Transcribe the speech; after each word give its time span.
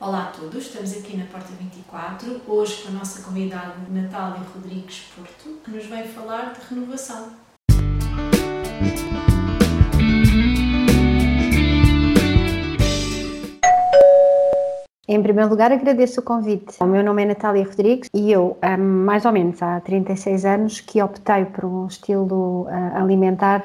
Olá 0.00 0.24
a 0.24 0.26
todos, 0.26 0.66
estamos 0.66 0.92
aqui 0.92 1.16
na 1.16 1.24
Porta 1.26 1.52
24, 1.56 2.40
hoje 2.48 2.82
com 2.82 2.88
a 2.88 2.92
nossa 2.98 3.22
convidada 3.22 3.76
Natália 3.88 4.40
Rodrigues 4.52 5.12
Porto, 5.14 5.60
que 5.64 5.70
nos 5.70 5.86
vem 5.86 6.02
falar 6.08 6.52
de 6.52 6.60
renovação. 6.68 7.28
Em 15.06 15.22
primeiro 15.22 15.48
lugar, 15.48 15.70
agradeço 15.70 16.20
o 16.20 16.24
convite. 16.24 16.76
O 16.80 16.86
meu 16.86 17.04
nome 17.04 17.22
é 17.22 17.26
Natália 17.26 17.64
Rodrigues 17.64 18.10
e 18.12 18.32
eu, 18.32 18.58
mais 18.76 19.24
ou 19.24 19.32
menos 19.32 19.62
há 19.62 19.80
36 19.80 20.44
anos, 20.44 20.80
que 20.80 21.00
optei 21.00 21.44
por 21.44 21.64
um 21.64 21.86
estilo 21.86 22.62
uh, 22.62 22.96
alimentar 22.96 23.64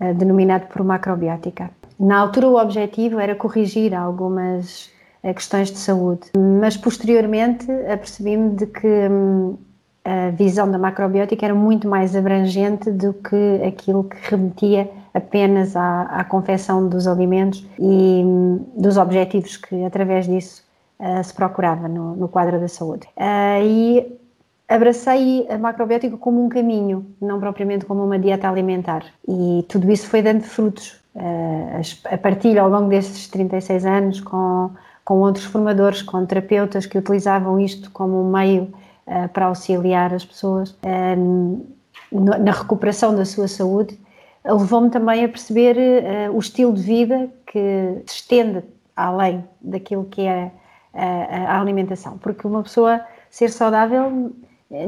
uh, 0.00 0.14
denominado 0.14 0.68
por 0.68 0.84
macrobiótica. 0.84 1.68
Na 1.98 2.18
altura, 2.18 2.48
o 2.48 2.56
objetivo 2.56 3.18
era 3.18 3.34
corrigir 3.34 3.92
algumas 3.92 4.96
questões 5.22 5.70
de 5.70 5.78
saúde. 5.78 6.30
Mas 6.36 6.76
posteriormente 6.76 7.70
apercebi-me 7.90 8.50
de 8.50 8.66
que 8.66 8.86
hum, 8.86 9.56
a 10.04 10.30
visão 10.30 10.70
da 10.70 10.78
macrobiótica 10.78 11.44
era 11.44 11.54
muito 11.54 11.86
mais 11.86 12.16
abrangente 12.16 12.90
do 12.90 13.12
que 13.12 13.62
aquilo 13.66 14.04
que 14.04 14.16
remetia 14.30 14.90
apenas 15.12 15.76
à, 15.76 16.02
à 16.04 16.24
confecção 16.24 16.88
dos 16.88 17.06
alimentos 17.06 17.66
e 17.78 18.22
hum, 18.24 18.64
dos 18.76 18.96
objetivos 18.96 19.56
que 19.56 19.84
através 19.84 20.26
disso 20.26 20.64
uh, 20.98 21.22
se 21.22 21.34
procurava 21.34 21.88
no, 21.88 22.16
no, 22.16 22.28
quadro 22.28 22.58
da 22.58 22.68
saúde. 22.68 23.06
Uh, 23.16 23.62
e 23.62 24.18
abracei 24.66 25.46
a 25.50 25.58
macrobiótica 25.58 26.16
como 26.16 26.42
um 26.44 26.48
caminho, 26.48 27.06
não 27.20 27.38
propriamente 27.38 27.84
como 27.84 28.04
uma 28.04 28.18
dieta 28.18 28.48
alimentar. 28.48 29.04
E 29.26 29.64
tudo 29.68 29.90
isso 29.90 30.06
foi 30.06 30.22
dando 30.22 30.42
frutos. 30.42 31.02
Uh, 31.14 32.14
a 32.14 32.16
partilha 32.16 32.62
ao 32.62 32.70
longo 32.70 32.88
destes 32.88 33.28
36 33.28 33.84
anos 33.84 34.20
com 34.20 34.70
com 35.08 35.20
outros 35.20 35.46
formadores, 35.46 36.02
com 36.02 36.26
terapeutas 36.26 36.84
que 36.84 36.98
utilizavam 36.98 37.58
isto 37.58 37.90
como 37.92 38.20
um 38.20 38.30
meio 38.30 38.64
uh, 39.06 39.26
para 39.32 39.46
auxiliar 39.46 40.12
as 40.12 40.22
pessoas 40.22 40.72
uh, 40.72 41.66
na 42.12 42.52
recuperação 42.52 43.16
da 43.16 43.24
sua 43.24 43.48
saúde, 43.48 43.98
levou-me 44.44 44.90
também 44.90 45.24
a 45.24 45.28
perceber 45.30 45.78
uh, 45.78 46.36
o 46.36 46.38
estilo 46.38 46.74
de 46.74 46.82
vida 46.82 47.30
que 47.46 48.02
se 48.04 48.16
estende 48.16 48.62
além 48.94 49.42
daquilo 49.62 50.04
que 50.04 50.20
é 50.26 50.50
a 50.92 51.58
alimentação, 51.58 52.18
porque 52.18 52.46
uma 52.46 52.62
pessoa 52.62 53.00
ser 53.30 53.50
saudável 53.50 54.32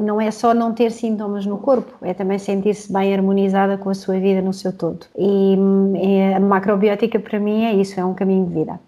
não 0.01 0.21
é 0.21 0.31
só 0.31 0.53
não 0.53 0.75
ter 0.75 0.91
sintomas 0.91 1.47
no 1.47 1.59
corpo, 1.59 1.95
é 2.03 2.13
também 2.13 2.39
sentir-se 2.39 2.93
bem 2.93 3.15
harmonizada 3.15 3.79
com 3.79 3.89
a 3.89 3.95
sua 3.95 4.19
vida 4.19 4.43
no 4.43 4.53
seu 4.53 4.73
todo. 4.73 5.07
E, 5.17 5.55
e 6.03 6.35
a 6.35 6.41
macrobiótica 6.41 7.21
para 7.21 7.39
mim 7.39 7.65
é 7.65 7.73
isso, 7.75 8.01
é 8.01 8.05
um 8.05 8.13
caminho 8.13 8.47
de 8.47 8.55
vida. 8.55 8.81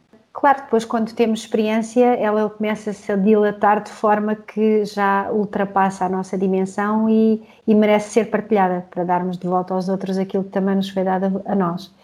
Claro, 0.43 0.63
depois 0.63 0.85
quando 0.85 1.15
temos 1.15 1.39
experiência, 1.39 2.05
ela 2.17 2.51
começa-se 2.51 3.13
a 3.13 3.15
dilatar 3.15 3.81
de 3.81 3.93
forma 3.93 4.35
que 4.35 4.85
já 4.85 5.31
ultrapassa 5.31 6.05
a 6.05 6.09
nossa 6.09 6.37
dimensão 6.37 7.09
e, 7.09 7.41
e, 7.65 7.73
merece 7.73 8.11
ser 8.11 8.25
partilhada 8.29 8.85
para 8.91 9.05
darmos 9.05 9.39
de 9.39 9.47
volta 9.47 9.73
aos 9.73 9.89
outros 9.89 10.19
aquilo 10.19 10.43
que 10.43 10.51
também 10.51 10.75
nos 10.75 10.89
foi 10.89 11.05
dado 11.05 11.41
a 11.47 11.55
nós. 11.55 11.95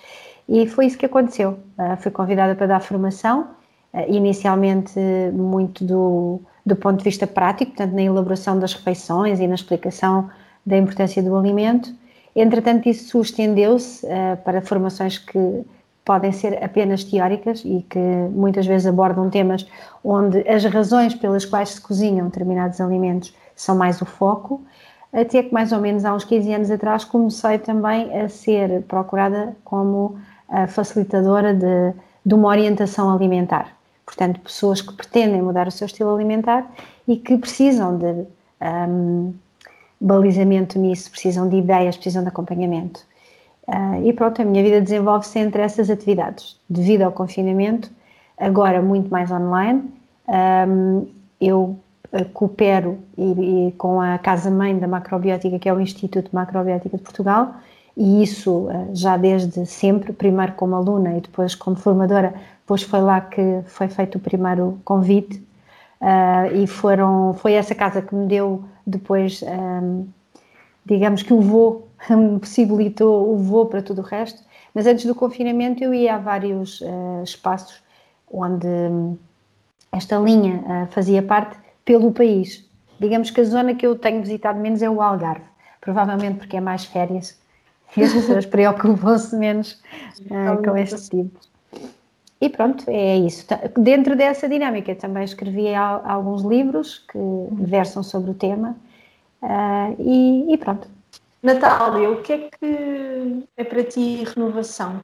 E 0.48 0.68
foi 0.68 0.86
isso 0.86 0.96
que 0.96 1.06
aconteceu. 1.06 1.58
Uh, 1.76 1.96
fui 1.96 2.12
convidada 2.12 2.54
para 2.54 2.68
dar 2.68 2.80
formação, 2.80 3.48
uh, 3.92 4.04
inicialmente 4.06 5.00
muito 5.32 5.84
do, 5.84 6.40
do 6.64 6.76
ponto 6.76 6.98
de 6.98 7.04
vista 7.04 7.26
prático, 7.26 7.72
portanto 7.72 7.92
na 7.92 8.02
elaboração 8.02 8.56
das 8.56 8.72
refeições 8.72 9.40
e 9.40 9.48
na 9.48 9.56
explicação 9.56 10.30
da 10.64 10.78
importância 10.78 11.20
do 11.20 11.36
alimento. 11.36 11.92
Entretanto, 12.36 12.88
isso 12.88 13.20
estendeu-se 13.20 14.06
uh, 14.06 14.36
para 14.44 14.62
formações 14.62 15.18
que 15.18 15.64
podem 16.08 16.32
ser 16.32 16.64
apenas 16.64 17.04
teóricas 17.04 17.60
e 17.66 17.84
que 17.86 17.98
muitas 17.98 18.64
vezes 18.66 18.86
abordam 18.86 19.28
temas 19.28 19.68
onde 20.02 20.38
as 20.48 20.64
razões 20.64 21.14
pelas 21.14 21.44
quais 21.44 21.68
se 21.74 21.80
cozinham 21.82 22.28
determinados 22.28 22.80
alimentos 22.80 23.36
são 23.54 23.76
mais 23.76 24.00
o 24.00 24.06
foco, 24.06 24.62
até 25.12 25.42
que 25.42 25.52
mais 25.52 25.70
ou 25.70 25.80
menos 25.80 26.06
há 26.06 26.14
uns 26.14 26.24
15 26.24 26.54
anos 26.54 26.70
atrás 26.70 27.04
comecei 27.04 27.58
também 27.58 28.18
a 28.18 28.26
ser 28.30 28.82
procurada 28.84 29.54
como 29.62 30.18
facilitadora 30.68 31.52
de, 31.52 31.92
de 32.24 32.34
uma 32.34 32.48
orientação 32.48 33.14
alimentar. 33.14 33.76
Portanto, 34.06 34.40
pessoas 34.40 34.80
que 34.80 34.94
pretendem 34.94 35.42
mudar 35.42 35.68
o 35.68 35.70
seu 35.70 35.84
estilo 35.84 36.14
alimentar 36.14 36.66
e 37.06 37.16
que 37.16 37.36
precisam 37.36 37.98
de 37.98 38.24
um, 38.88 39.34
balizamento 40.00 40.78
nisso, 40.78 41.10
precisam 41.10 41.46
de 41.50 41.56
ideias, 41.56 41.96
precisam 41.96 42.22
de 42.22 42.30
acompanhamento. 42.30 43.00
Uh, 43.68 44.02
e 44.02 44.14
pronto, 44.14 44.40
a 44.40 44.44
minha 44.46 44.62
vida 44.62 44.80
desenvolve-se 44.80 45.38
entre 45.38 45.60
essas 45.60 45.90
atividades. 45.90 46.58
Devido 46.70 47.02
ao 47.02 47.12
confinamento, 47.12 47.90
agora 48.38 48.80
muito 48.80 49.10
mais 49.10 49.30
online, 49.30 49.84
um, 50.66 51.06
eu 51.38 51.76
uh, 52.10 52.24
coopero 52.32 52.98
e, 53.16 53.68
e 53.68 53.72
com 53.72 54.00
a 54.00 54.16
Casa-Mãe 54.16 54.78
da 54.78 54.88
Macrobiótica, 54.88 55.58
que 55.58 55.68
é 55.68 55.74
o 55.74 55.78
Instituto 55.78 56.30
Macrobiótica 56.32 56.96
de 56.96 57.02
Portugal, 57.02 57.56
e 57.94 58.22
isso 58.22 58.68
uh, 58.68 58.88
já 58.94 59.18
desde 59.18 59.66
sempre, 59.66 60.14
primeiro 60.14 60.52
como 60.54 60.74
aluna 60.74 61.18
e 61.18 61.20
depois 61.20 61.54
como 61.54 61.76
formadora, 61.76 62.32
depois 62.60 62.82
foi 62.82 63.02
lá 63.02 63.20
que 63.20 63.60
foi 63.66 63.88
feito 63.88 64.16
o 64.16 64.20
primeiro 64.20 64.80
convite, 64.82 65.46
e 66.54 66.64
foram, 66.68 67.34
foi 67.34 67.54
essa 67.54 67.74
casa 67.74 68.00
que 68.00 68.14
me 68.14 68.28
deu 68.28 68.62
depois, 68.86 69.42
um, 69.42 70.06
digamos 70.86 71.24
que 71.24 71.34
o 71.34 71.40
voo 71.40 71.87
possibilitou 72.40 73.32
o 73.32 73.36
voo 73.36 73.66
para 73.66 73.82
tudo 73.82 74.02
o 74.02 74.04
resto. 74.04 74.42
Mas 74.74 74.86
antes 74.86 75.04
do 75.04 75.14
confinamento 75.14 75.82
eu 75.82 75.92
ia 75.92 76.14
a 76.14 76.18
vários 76.18 76.80
uh, 76.80 77.22
espaços 77.24 77.82
onde 78.30 78.66
um, 78.66 79.16
esta 79.90 80.18
linha 80.18 80.62
uh, 80.66 80.86
fazia 80.92 81.22
parte 81.22 81.56
pelo 81.84 82.12
país. 82.12 82.64
Digamos 83.00 83.30
que 83.30 83.40
a 83.40 83.44
zona 83.44 83.74
que 83.74 83.86
eu 83.86 83.96
tenho 83.96 84.20
visitado 84.20 84.60
menos 84.60 84.82
é 84.82 84.90
o 84.90 85.00
Algarve, 85.00 85.44
provavelmente 85.80 86.38
porque 86.38 86.56
é 86.56 86.60
mais 86.60 86.84
férias 86.84 87.38
e 87.96 88.02
as 88.02 88.12
pessoas 88.12 88.46
preocupam-se 88.46 89.34
menos 89.36 89.80
uh, 90.26 90.62
com 90.62 90.76
este 90.76 91.10
tipo. 91.10 91.40
E 92.40 92.48
pronto, 92.48 92.84
é 92.86 93.16
isso. 93.16 93.44
Dentro 93.76 94.14
dessa 94.14 94.48
dinâmica 94.48 94.94
também 94.94 95.24
escrevi 95.24 95.74
alguns 95.74 96.42
livros 96.42 97.00
que 97.10 97.18
versam 97.50 98.04
sobre 98.04 98.30
o 98.30 98.34
tema 98.34 98.76
e, 99.98 100.54
e 100.54 100.56
pronto, 100.56 100.88
Natália, 101.42 102.10
o 102.10 102.20
que 102.20 102.32
é 102.32 102.38
que 102.50 103.48
é 103.56 103.64
para 103.64 103.84
ti 103.84 104.24
renovação? 104.24 105.00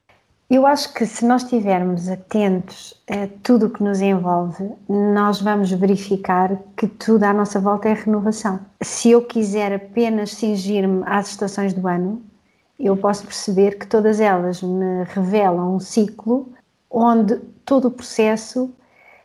Eu 0.51 0.67
acho 0.67 0.93
que 0.93 1.07
se 1.07 1.25
nós 1.25 1.43
estivermos 1.43 2.09
atentos 2.09 2.95
a 3.09 3.29
tudo 3.43 3.67
o 3.67 3.71
que 3.71 3.83
nos 3.83 4.01
envolve, 4.01 4.69
nós 4.89 5.41
vamos 5.41 5.71
verificar 5.71 6.59
que 6.77 6.87
tudo 6.87 7.25
à 7.25 7.33
nossa 7.33 7.61
volta 7.61 7.89
é 7.89 7.95
renovação. 7.95 8.61
Se 8.83 9.11
eu 9.11 9.23
quiser 9.23 9.73
apenas 9.73 10.33
cingir-me 10.33 11.03
às 11.07 11.29
estações 11.29 11.73
do 11.73 11.87
ano, 11.89 12.23
eu 12.79 12.97
posso 12.97 13.25
perceber 13.25 13.79
que 13.79 13.87
todas 13.87 14.21
elas 14.21 14.61
me 14.61 15.05
revelam 15.05 15.77
um 15.77 15.81
ciclo 15.81 16.53
onde 16.91 17.37
todo 17.65 17.87
o 17.89 17.91
processo 17.91 18.65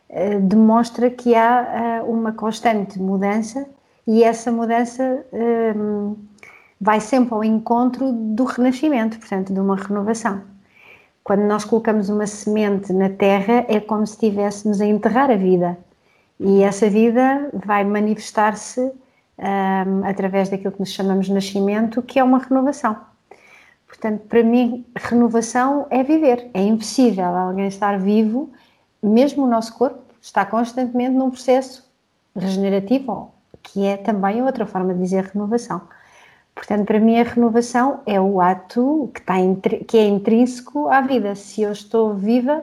uh, 0.08 0.40
demonstra 0.40 1.10
que 1.10 1.34
há 1.34 2.02
uh, 2.02 2.10
uma 2.10 2.32
constante 2.32 2.98
mudança 2.98 3.66
e 4.06 4.22
essa 4.22 4.50
mudança. 4.50 5.24
Uh, 5.32 6.29
vai 6.80 7.00
sempre 7.00 7.34
ao 7.34 7.44
encontro 7.44 8.10
do 8.12 8.44
renascimento, 8.44 9.18
portanto, 9.18 9.52
de 9.52 9.60
uma 9.60 9.76
renovação. 9.76 10.42
Quando 11.22 11.42
nós 11.42 11.64
colocamos 11.64 12.08
uma 12.08 12.26
semente 12.26 12.92
na 12.92 13.10
terra, 13.10 13.66
é 13.68 13.78
como 13.78 14.06
se 14.06 14.14
estivéssemos 14.14 14.80
a 14.80 14.86
enterrar 14.86 15.30
a 15.30 15.36
vida. 15.36 15.76
E 16.38 16.62
essa 16.62 16.88
vida 16.88 17.50
vai 17.52 17.84
manifestar-se 17.84 18.80
um, 18.80 20.04
através 20.06 20.48
daquilo 20.48 20.72
que 20.72 20.80
nós 20.80 20.92
chamamos 20.92 21.28
nascimento, 21.28 22.02
que 22.02 22.18
é 22.18 22.24
uma 22.24 22.38
renovação. 22.38 22.96
Portanto, 23.86 24.22
para 24.28 24.42
mim, 24.42 24.86
renovação 24.96 25.86
é 25.90 26.02
viver. 26.02 26.48
É 26.54 26.62
impossível 26.62 27.26
alguém 27.26 27.66
estar 27.66 27.98
vivo, 27.98 28.50
mesmo 29.02 29.44
o 29.44 29.48
nosso 29.48 29.76
corpo 29.76 30.00
está 30.22 30.44
constantemente 30.44 31.14
num 31.14 31.30
processo 31.30 31.88
regenerativo, 32.34 33.32
que 33.62 33.84
é 33.84 33.96
também 33.96 34.42
outra 34.42 34.64
forma 34.64 34.94
de 34.94 35.00
dizer 35.02 35.24
renovação. 35.24 35.82
Portanto, 36.60 36.84
para 36.84 37.00
mim, 37.00 37.18
a 37.18 37.22
renovação 37.22 38.02
é 38.04 38.20
o 38.20 38.38
ato 38.38 39.10
que, 39.14 39.20
está, 39.20 39.36
que 39.88 39.96
é 39.96 40.06
intrínseco 40.06 40.88
à 40.88 41.00
vida. 41.00 41.34
Se 41.34 41.62
eu 41.62 41.72
estou 41.72 42.12
viva, 42.12 42.62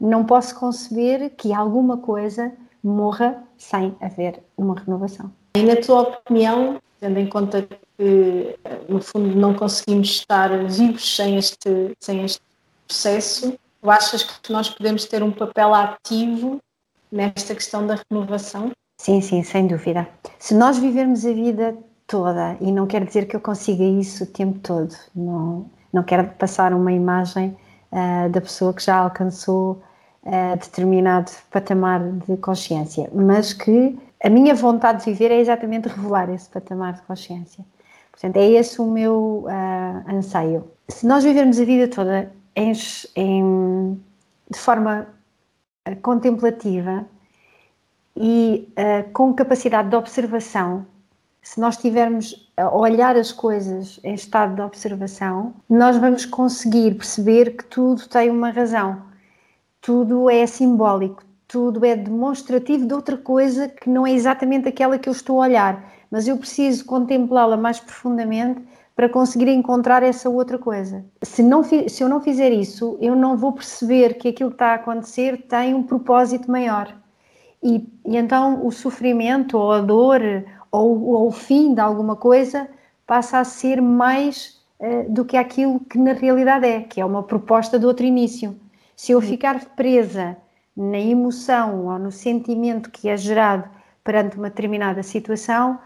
não 0.00 0.24
posso 0.24 0.58
conceber 0.58 1.30
que 1.30 1.52
alguma 1.52 1.96
coisa 1.96 2.52
morra 2.82 3.40
sem 3.56 3.94
haver 4.00 4.42
uma 4.56 4.74
renovação. 4.74 5.30
E 5.54 5.62
na 5.62 5.76
tua 5.76 6.00
opinião, 6.00 6.82
tendo 6.98 7.20
em 7.20 7.28
conta 7.28 7.68
que, 7.96 8.58
no 8.88 9.00
fundo, 9.00 9.36
não 9.36 9.54
conseguimos 9.54 10.08
estar 10.08 10.50
vivos 10.66 11.14
sem 11.14 11.36
este, 11.36 11.96
sem 12.00 12.24
este 12.24 12.40
processo, 12.88 13.56
tu 13.80 13.88
achas 13.88 14.24
que 14.24 14.52
nós 14.52 14.68
podemos 14.68 15.04
ter 15.04 15.22
um 15.22 15.30
papel 15.30 15.72
ativo 15.72 16.60
nesta 17.12 17.54
questão 17.54 17.86
da 17.86 17.96
renovação? 18.10 18.72
Sim, 19.00 19.20
sim, 19.20 19.44
sem 19.44 19.68
dúvida. 19.68 20.08
Se 20.36 20.52
nós 20.52 20.78
vivermos 20.78 21.24
a 21.24 21.32
vida 21.32 21.76
toda 22.06 22.56
e 22.60 22.70
não 22.70 22.86
quer 22.86 23.04
dizer 23.04 23.26
que 23.26 23.36
eu 23.36 23.40
consiga 23.40 23.82
isso 23.82 24.24
o 24.24 24.26
tempo 24.26 24.58
todo. 24.60 24.94
Não, 25.14 25.66
não 25.92 26.02
quero 26.02 26.28
passar 26.30 26.72
uma 26.72 26.92
imagem 26.92 27.56
uh, 27.92 28.28
da 28.30 28.40
pessoa 28.40 28.72
que 28.72 28.82
já 28.82 28.96
alcançou 28.96 29.82
uh, 30.22 30.56
determinado 30.56 31.30
patamar 31.50 32.00
de 32.02 32.36
consciência, 32.36 33.10
mas 33.12 33.52
que 33.52 33.98
a 34.22 34.30
minha 34.30 34.54
vontade 34.54 35.04
de 35.04 35.10
viver 35.10 35.30
é 35.30 35.40
exatamente 35.40 35.88
revelar 35.88 36.30
esse 36.30 36.48
patamar 36.48 36.94
de 36.94 37.02
consciência. 37.02 37.64
Portanto, 38.10 38.36
é 38.36 38.50
esse 38.50 38.80
o 38.80 38.86
meu 38.86 39.44
uh, 39.46 40.10
anseio. 40.10 40.70
Se 40.88 41.06
nós 41.06 41.24
vivermos 41.24 41.58
a 41.60 41.64
vida 41.64 41.88
toda 41.88 42.32
em, 42.54 42.72
em, 43.14 44.00
de 44.50 44.58
forma 44.58 45.06
contemplativa 46.02 47.04
e 48.16 48.68
com 49.12 49.34
capacidade 49.34 49.90
de 49.90 49.94
observação, 49.94 50.86
se 51.46 51.60
nós 51.60 51.76
estivermos 51.76 52.50
a 52.56 52.76
olhar 52.76 53.16
as 53.16 53.30
coisas 53.30 54.00
em 54.02 54.14
estado 54.14 54.56
de 54.56 54.62
observação, 54.62 55.54
nós 55.70 55.96
vamos 55.96 56.26
conseguir 56.26 56.96
perceber 56.96 57.56
que 57.56 57.64
tudo 57.66 58.08
tem 58.08 58.30
uma 58.30 58.50
razão, 58.50 59.00
tudo 59.80 60.28
é 60.28 60.44
simbólico, 60.44 61.22
tudo 61.46 61.84
é 61.86 61.94
demonstrativo 61.94 62.84
de 62.84 62.92
outra 62.92 63.16
coisa 63.16 63.68
que 63.68 63.88
não 63.88 64.04
é 64.04 64.10
exatamente 64.10 64.68
aquela 64.68 64.98
que 64.98 65.08
eu 65.08 65.12
estou 65.12 65.40
a 65.40 65.46
olhar, 65.46 65.92
mas 66.10 66.26
eu 66.26 66.36
preciso 66.36 66.84
contemplá-la 66.84 67.56
mais 67.56 67.78
profundamente 67.78 68.60
para 68.96 69.08
conseguir 69.08 69.46
encontrar 69.46 70.02
essa 70.02 70.28
outra 70.28 70.58
coisa. 70.58 71.04
Se, 71.22 71.44
não, 71.44 71.62
se 71.62 72.02
eu 72.02 72.08
não 72.08 72.20
fizer 72.20 72.50
isso, 72.50 72.98
eu 73.00 73.14
não 73.14 73.36
vou 73.36 73.52
perceber 73.52 74.14
que 74.14 74.28
aquilo 74.30 74.50
que 74.50 74.56
está 74.56 74.72
a 74.72 74.74
acontecer 74.74 75.46
tem 75.46 75.74
um 75.74 75.84
propósito 75.84 76.50
maior. 76.50 76.92
E, 77.62 77.88
e 78.04 78.16
então 78.16 78.66
o 78.66 78.72
sofrimento, 78.72 79.56
ou 79.56 79.72
a 79.72 79.80
dor, 79.80 80.20
ou, 80.76 81.04
ou, 81.04 81.28
o 81.28 81.32
fim 81.32 81.74
de 81.74 81.80
alguma 81.80 82.16
coisa 82.16 82.68
passa 83.06 83.38
a 83.38 83.44
ser 83.44 83.80
mais 83.80 84.60
uh, 84.80 85.10
do 85.10 85.24
que 85.24 85.36
aquilo 85.36 85.80
que 85.80 85.98
na 85.98 86.12
realidade 86.12 86.66
é, 86.66 86.80
que 86.80 87.00
é 87.00 87.04
uma 87.04 87.22
proposta 87.22 87.78
de 87.78 87.86
outro 87.86 88.04
início. 88.04 88.58
Se 88.94 89.12
eu 89.12 89.20
ficar 89.20 89.64
presa 89.76 90.36
na 90.76 90.98
emoção 90.98 91.86
ou 91.86 91.98
no 91.98 92.12
sentimento 92.12 92.90
que 92.90 93.08
é 93.08 93.16
gerado 93.16 93.68
perante 94.04 94.36
uma 94.36 94.48
determinada 94.48 95.02
situação, 95.02 95.78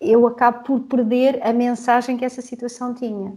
eu 0.00 0.26
acabo 0.26 0.62
por 0.64 0.80
perder 0.80 1.40
a 1.42 1.52
mensagem 1.52 2.16
que 2.16 2.24
essa 2.24 2.42
situação 2.42 2.94
tinha. 2.94 3.34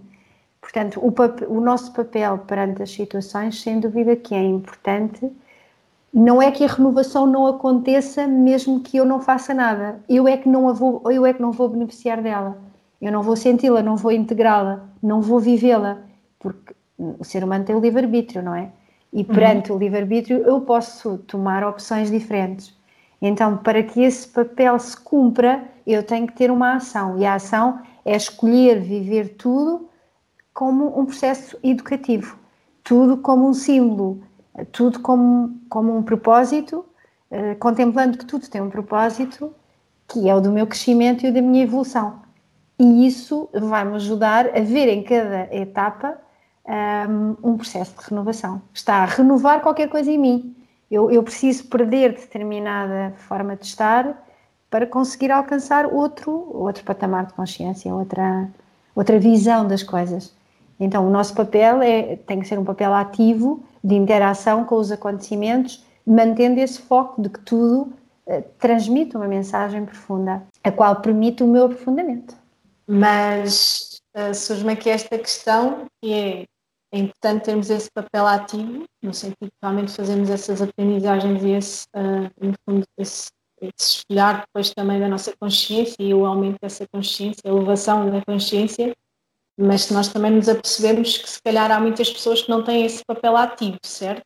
Portanto, 0.59 0.99
o, 0.99 1.11
o, 1.47 1.59
nosso 1.59 1.91
papel 1.91 2.37
perante 2.39 2.83
as 2.83 2.91
situações, 2.91 3.61
sem 3.61 3.79
dúvida 3.79 4.15
que 4.15 4.35
é 4.35 4.43
importante, 4.43 5.31
não 6.13 6.41
é 6.41 6.51
que 6.51 6.63
a 6.63 6.67
renovação 6.67 7.25
não 7.25 7.47
aconteça 7.47 8.27
mesmo 8.27 8.81
que 8.81 8.97
eu 8.97 9.05
não 9.05 9.19
faça 9.21 9.53
nada. 9.53 10.01
Eu 10.09 10.27
é 10.27 10.35
que 10.35 10.49
não 10.49 10.67
a 10.67 10.73
vou, 10.73 11.01
eu 11.11 11.25
é 11.25 11.33
que 11.33 11.41
não 11.41 11.51
vou 11.51 11.69
beneficiar 11.69 12.21
dela. 12.21 12.57
Eu 13.01 13.11
não 13.11 13.23
vou 13.23 13.35
senti-la, 13.35 13.81
não 13.81 13.95
vou 13.95 14.11
integrá-la, 14.11 14.89
não 15.01 15.21
vou 15.21 15.39
vivê-la, 15.39 15.99
porque 16.37 16.75
o 16.97 17.23
ser 17.23 17.43
humano 17.43 17.65
tem 17.65 17.75
o 17.75 17.79
livre-arbítrio, 17.79 18.43
não 18.43 18.53
é? 18.53 18.71
E 19.11 19.23
perante 19.23 19.71
uhum. 19.71 19.77
o 19.77 19.79
livre-arbítrio 19.79 20.39
eu 20.39 20.61
posso 20.61 21.17
tomar 21.19 21.63
opções 21.63 22.11
diferentes. 22.11 22.75
Então, 23.21 23.57
para 23.57 23.81
que 23.83 24.01
esse 24.01 24.27
papel 24.27 24.77
se 24.79 24.97
cumpra, 24.97 25.63
eu 25.85 26.03
tenho 26.03 26.27
que 26.27 26.33
ter 26.33 26.51
uma 26.51 26.75
ação. 26.75 27.17
E 27.17 27.25
a 27.25 27.35
ação 27.35 27.79
é 28.03 28.15
escolher 28.15 28.79
viver 28.79 29.35
tudo 29.37 29.87
como 30.53 30.99
um 30.99 31.05
processo 31.05 31.57
educativo, 31.63 32.37
tudo 32.83 33.17
como 33.17 33.47
um 33.47 33.53
símbolo, 33.53 34.21
tudo 34.65 34.99
como, 34.99 35.59
como 35.69 35.95
um 35.95 36.03
propósito, 36.03 36.85
eh, 37.29 37.55
contemplando 37.55 38.17
que 38.17 38.25
tudo 38.25 38.47
tem 38.49 38.61
um 38.61 38.69
propósito, 38.69 39.53
que 40.07 40.29
é 40.29 40.35
o 40.35 40.41
do 40.41 40.51
meu 40.51 40.67
crescimento 40.67 41.25
e 41.25 41.29
o 41.29 41.33
da 41.33 41.41
minha 41.41 41.63
evolução. 41.63 42.21
E 42.77 43.05
isso 43.05 43.49
vai-me 43.53 43.95
ajudar 43.95 44.47
a 44.47 44.61
ver 44.61 44.87
em 44.89 45.03
cada 45.03 45.53
etapa 45.55 46.17
um, 47.07 47.51
um, 47.51 47.57
processo 47.57 47.95
de 47.97 48.09
renovação. 48.09 48.61
Está 48.73 48.97
a 48.97 49.05
renovar 49.05 49.61
qualquer 49.61 49.87
coisa 49.87 50.11
em 50.11 50.17
mim. 50.17 50.55
Eu, 50.89 51.11
eu 51.11 51.23
preciso 51.23 51.67
perder 51.67 52.13
determinada 52.13 53.13
forma 53.17 53.55
de 53.55 53.65
estar 53.65 54.25
para 54.69 54.87
conseguir 54.87 55.31
alcançar 55.31 55.85
outro, 55.85 56.31
outro 56.53 56.83
patamar 56.83 57.25
de 57.27 57.33
consciência, 57.33 57.93
outra, 57.93 58.49
outra 58.95 59.19
visão 59.19 59.67
das 59.67 59.83
coisas. 59.83 60.33
Então, 60.81 61.07
o 61.07 61.11
nosso 61.11 61.35
papel 61.35 61.81
é, 61.81 62.15
tem 62.15 62.39
que 62.39 62.47
ser 62.47 62.57
um 62.57 62.65
papel 62.65 62.91
ativo 62.91 63.63
de 63.83 63.93
interação 63.95 64.65
com 64.65 64.75
os 64.75 64.91
acontecimentos, 64.91 65.85
mantendo 66.05 66.59
esse 66.59 66.81
foco 66.81 67.21
de 67.21 67.29
que 67.29 67.39
tudo 67.39 67.93
eh, 68.25 68.41
transmite 68.57 69.15
uma 69.15 69.27
mensagem 69.27 69.85
profunda, 69.85 70.41
a 70.63 70.71
qual 70.71 70.95
permite 70.95 71.43
o 71.43 71.47
meu 71.47 71.65
aprofundamento. 71.65 72.35
Mas 72.87 74.01
uh, 74.17 74.33
surge-me 74.33 74.73
aqui 74.73 74.89
esta 74.89 75.17
questão 75.19 75.85
que 76.01 76.13
é 76.13 76.45
é 76.93 76.99
importante 76.99 77.45
termos 77.45 77.69
esse 77.69 77.89
papel 77.89 78.27
ativo, 78.27 78.83
no 79.01 79.13
sentido 79.13 79.45
de 79.45 79.51
realmente 79.63 79.93
fazermos 79.93 80.29
essas 80.29 80.61
aprendizagens 80.61 81.41
e 81.41 81.51
esse, 81.51 81.85
uh, 81.95 82.45
no 82.45 82.53
fundo, 82.65 82.85
esse, 82.97 83.29
esse 83.61 83.99
espelhar 83.99 84.41
depois 84.41 84.71
também 84.71 84.99
da 84.99 85.07
nossa 85.07 85.33
consciência 85.39 85.95
e 85.99 86.13
o 86.13 86.25
aumento 86.25 86.57
dessa 86.61 86.85
consciência, 86.91 87.41
a 87.45 87.49
elevação 87.49 88.09
da 88.09 88.21
consciência, 88.25 88.93
mas 89.61 89.89
nós 89.91 90.07
também 90.07 90.31
nos 90.31 90.49
apercebemos 90.49 91.17
que 91.17 91.29
se 91.29 91.41
calhar 91.41 91.71
há 91.71 91.79
muitas 91.79 92.09
pessoas 92.09 92.41
que 92.41 92.49
não 92.49 92.63
têm 92.63 92.85
esse 92.85 93.03
papel 93.05 93.37
ativo, 93.37 93.77
certo? 93.83 94.23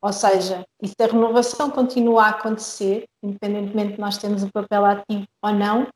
Ou 0.00 0.12
seja, 0.12 0.64
e 0.80 0.88
se 0.88 0.94
a 1.00 1.06
renovação 1.06 1.70
continua 1.70 2.24
a 2.24 2.28
acontecer, 2.28 3.04
independentemente 3.22 3.94
de 3.94 4.00
nós 4.00 4.16
termos 4.16 4.42
o 4.42 4.52
papel 4.52 4.84
ativo 4.84 5.26
ou 5.42 5.52
não, 5.52 5.86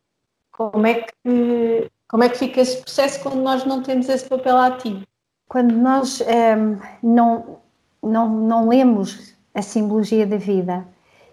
como 0.50 0.86
é 0.86 1.02
que, 1.02 1.90
como 2.08 2.24
é 2.24 2.28
que 2.28 2.38
fica 2.38 2.60
esse 2.60 2.82
processo 2.82 3.22
quando 3.22 3.40
nós 3.40 3.64
não 3.64 3.82
temos 3.82 4.08
esse 4.08 4.28
papel 4.28 4.56
ativo? 4.58 5.02
Quando 5.48 5.72
nós 5.72 6.20
ehm, 6.20 6.78
não, 7.02 7.60
não, 8.02 8.28
não 8.28 8.68
lemos 8.68 9.34
a 9.54 9.62
simbologia 9.62 10.26
da 10.26 10.36
vida 10.36 10.86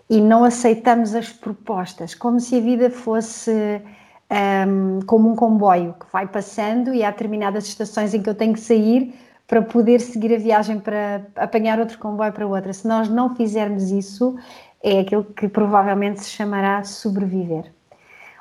e 0.09 0.21
não 0.21 0.43
aceitamos 0.43 1.15
as 1.15 1.29
propostas, 1.29 2.13
como 2.15 2.39
se 2.39 2.57
a 2.57 2.61
vida 2.61 2.89
fosse 2.89 3.81
um, 4.29 4.35
ehm, 4.35 4.99
como 5.05 5.31
um 5.31 5.35
comboio 5.35 5.95
que 5.99 6.05
vai 6.11 6.27
passando 6.27 6.93
e 6.93 7.03
há 7.03 7.11
determinadas 7.11 7.65
estações 7.65 8.13
em 8.13 8.21
que 8.21 8.29
eu 8.29 8.35
tenho 8.35 8.53
que 8.53 8.59
sair 8.59 9.13
para 9.47 9.61
poder 9.61 9.99
seguir 9.99 10.33
a 10.33 10.37
viagem 10.37 10.79
para 10.79 11.25
apanhar 11.35 11.79
outro 11.79 11.97
comboio 11.97 12.31
para 12.31 12.45
outra. 12.45 12.71
Se 12.71 12.87
nós 12.87 13.09
não 13.09 13.35
fizermos 13.35 13.89
isso, 13.89 14.35
é 14.83 14.99
aquilo 14.99 15.23
que 15.23 15.47
provavelmente 15.47 16.21
se 16.21 16.29
chamará 16.29 16.83
sobreviver. 16.83 17.73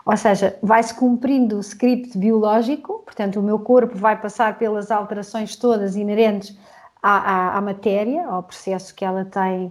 Ou 0.04 0.16
seja, 0.16 0.58
vai-se 0.62 0.94
cumprindo 0.94 1.56
o 1.56 1.60
script 1.60 2.16
biológico, 2.16 3.02
portanto, 3.04 3.40
o 3.40 3.42
meu 3.42 3.58
corpo 3.58 3.96
vai 3.96 4.20
passar 4.20 4.58
pelas 4.58 4.90
alterações 4.90 5.56
todas 5.56 5.96
inerentes 5.96 6.58
à, 7.02 7.18
à, 7.18 7.58
à 7.58 7.60
matéria, 7.60 8.26
ao 8.26 8.42
processo 8.42 8.94
que 8.94 9.04
ela 9.04 9.24
tem, 9.24 9.70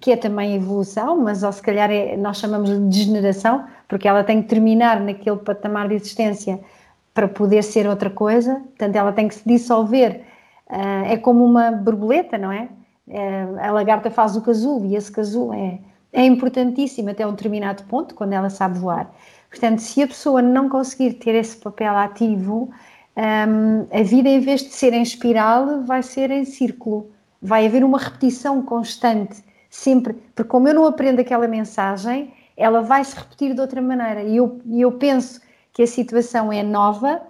que 0.00 0.10
é 0.10 0.16
também 0.16 0.54
evolução, 0.54 1.16
mas 1.20 1.42
ou 1.42 1.52
se 1.52 1.62
calhar 1.62 1.90
é, 1.90 2.16
nós 2.16 2.38
chamamos 2.38 2.70
de 2.70 2.78
degeneração, 2.78 3.64
porque 3.86 4.08
ela 4.08 4.24
tem 4.24 4.42
que 4.42 4.48
terminar 4.48 5.00
naquele 5.00 5.36
patamar 5.36 5.88
de 5.88 5.94
existência 5.94 6.60
para 7.14 7.28
poder 7.28 7.62
ser 7.62 7.86
outra 7.86 8.10
coisa, 8.10 8.56
portanto, 8.56 8.96
ela 8.96 9.12
tem 9.12 9.28
que 9.28 9.34
se 9.34 9.42
dissolver. 9.46 10.22
Uh, 10.68 11.06
é 11.06 11.16
como 11.16 11.44
uma 11.44 11.70
borboleta, 11.70 12.36
não 12.36 12.52
é? 12.52 12.68
Uh, 13.06 13.58
a 13.60 13.70
lagarta 13.70 14.10
faz 14.10 14.36
o 14.36 14.42
casulo 14.42 14.84
e 14.86 14.96
esse 14.96 15.10
casulo 15.10 15.54
é 15.54 15.78
é 16.12 16.24
importantíssimo 16.24 17.10
até 17.10 17.26
um 17.26 17.30
determinado 17.32 17.84
ponto, 17.84 18.14
quando 18.14 18.32
ela 18.32 18.50
sabe 18.50 18.78
voar. 18.78 19.10
Portanto, 19.50 19.80
se 19.80 20.02
a 20.02 20.06
pessoa 20.06 20.42
não 20.42 20.68
conseguir 20.68 21.14
ter 21.14 21.34
esse 21.34 21.56
papel 21.56 21.96
ativo, 21.96 22.70
um, 23.16 23.86
a 23.92 24.02
vida, 24.02 24.28
em 24.28 24.40
vez 24.40 24.62
de 24.62 24.70
ser 24.70 24.92
em 24.92 25.02
espiral, 25.02 25.82
vai 25.84 26.02
ser 26.02 26.30
em 26.30 26.44
círculo. 26.44 27.10
Vai 27.40 27.66
haver 27.66 27.84
uma 27.84 27.98
repetição 27.98 28.62
constante, 28.62 29.42
sempre. 29.70 30.14
Porque, 30.34 30.44
como 30.44 30.68
eu 30.68 30.74
não 30.74 30.86
aprendo 30.86 31.20
aquela 31.20 31.46
mensagem, 31.46 32.32
ela 32.56 32.82
vai 32.82 33.04
se 33.04 33.16
repetir 33.16 33.54
de 33.54 33.60
outra 33.60 33.80
maneira. 33.80 34.22
E 34.22 34.36
eu, 34.36 34.60
eu 34.70 34.92
penso 34.92 35.40
que 35.72 35.82
a 35.82 35.86
situação 35.86 36.52
é 36.52 36.62
nova, 36.62 37.22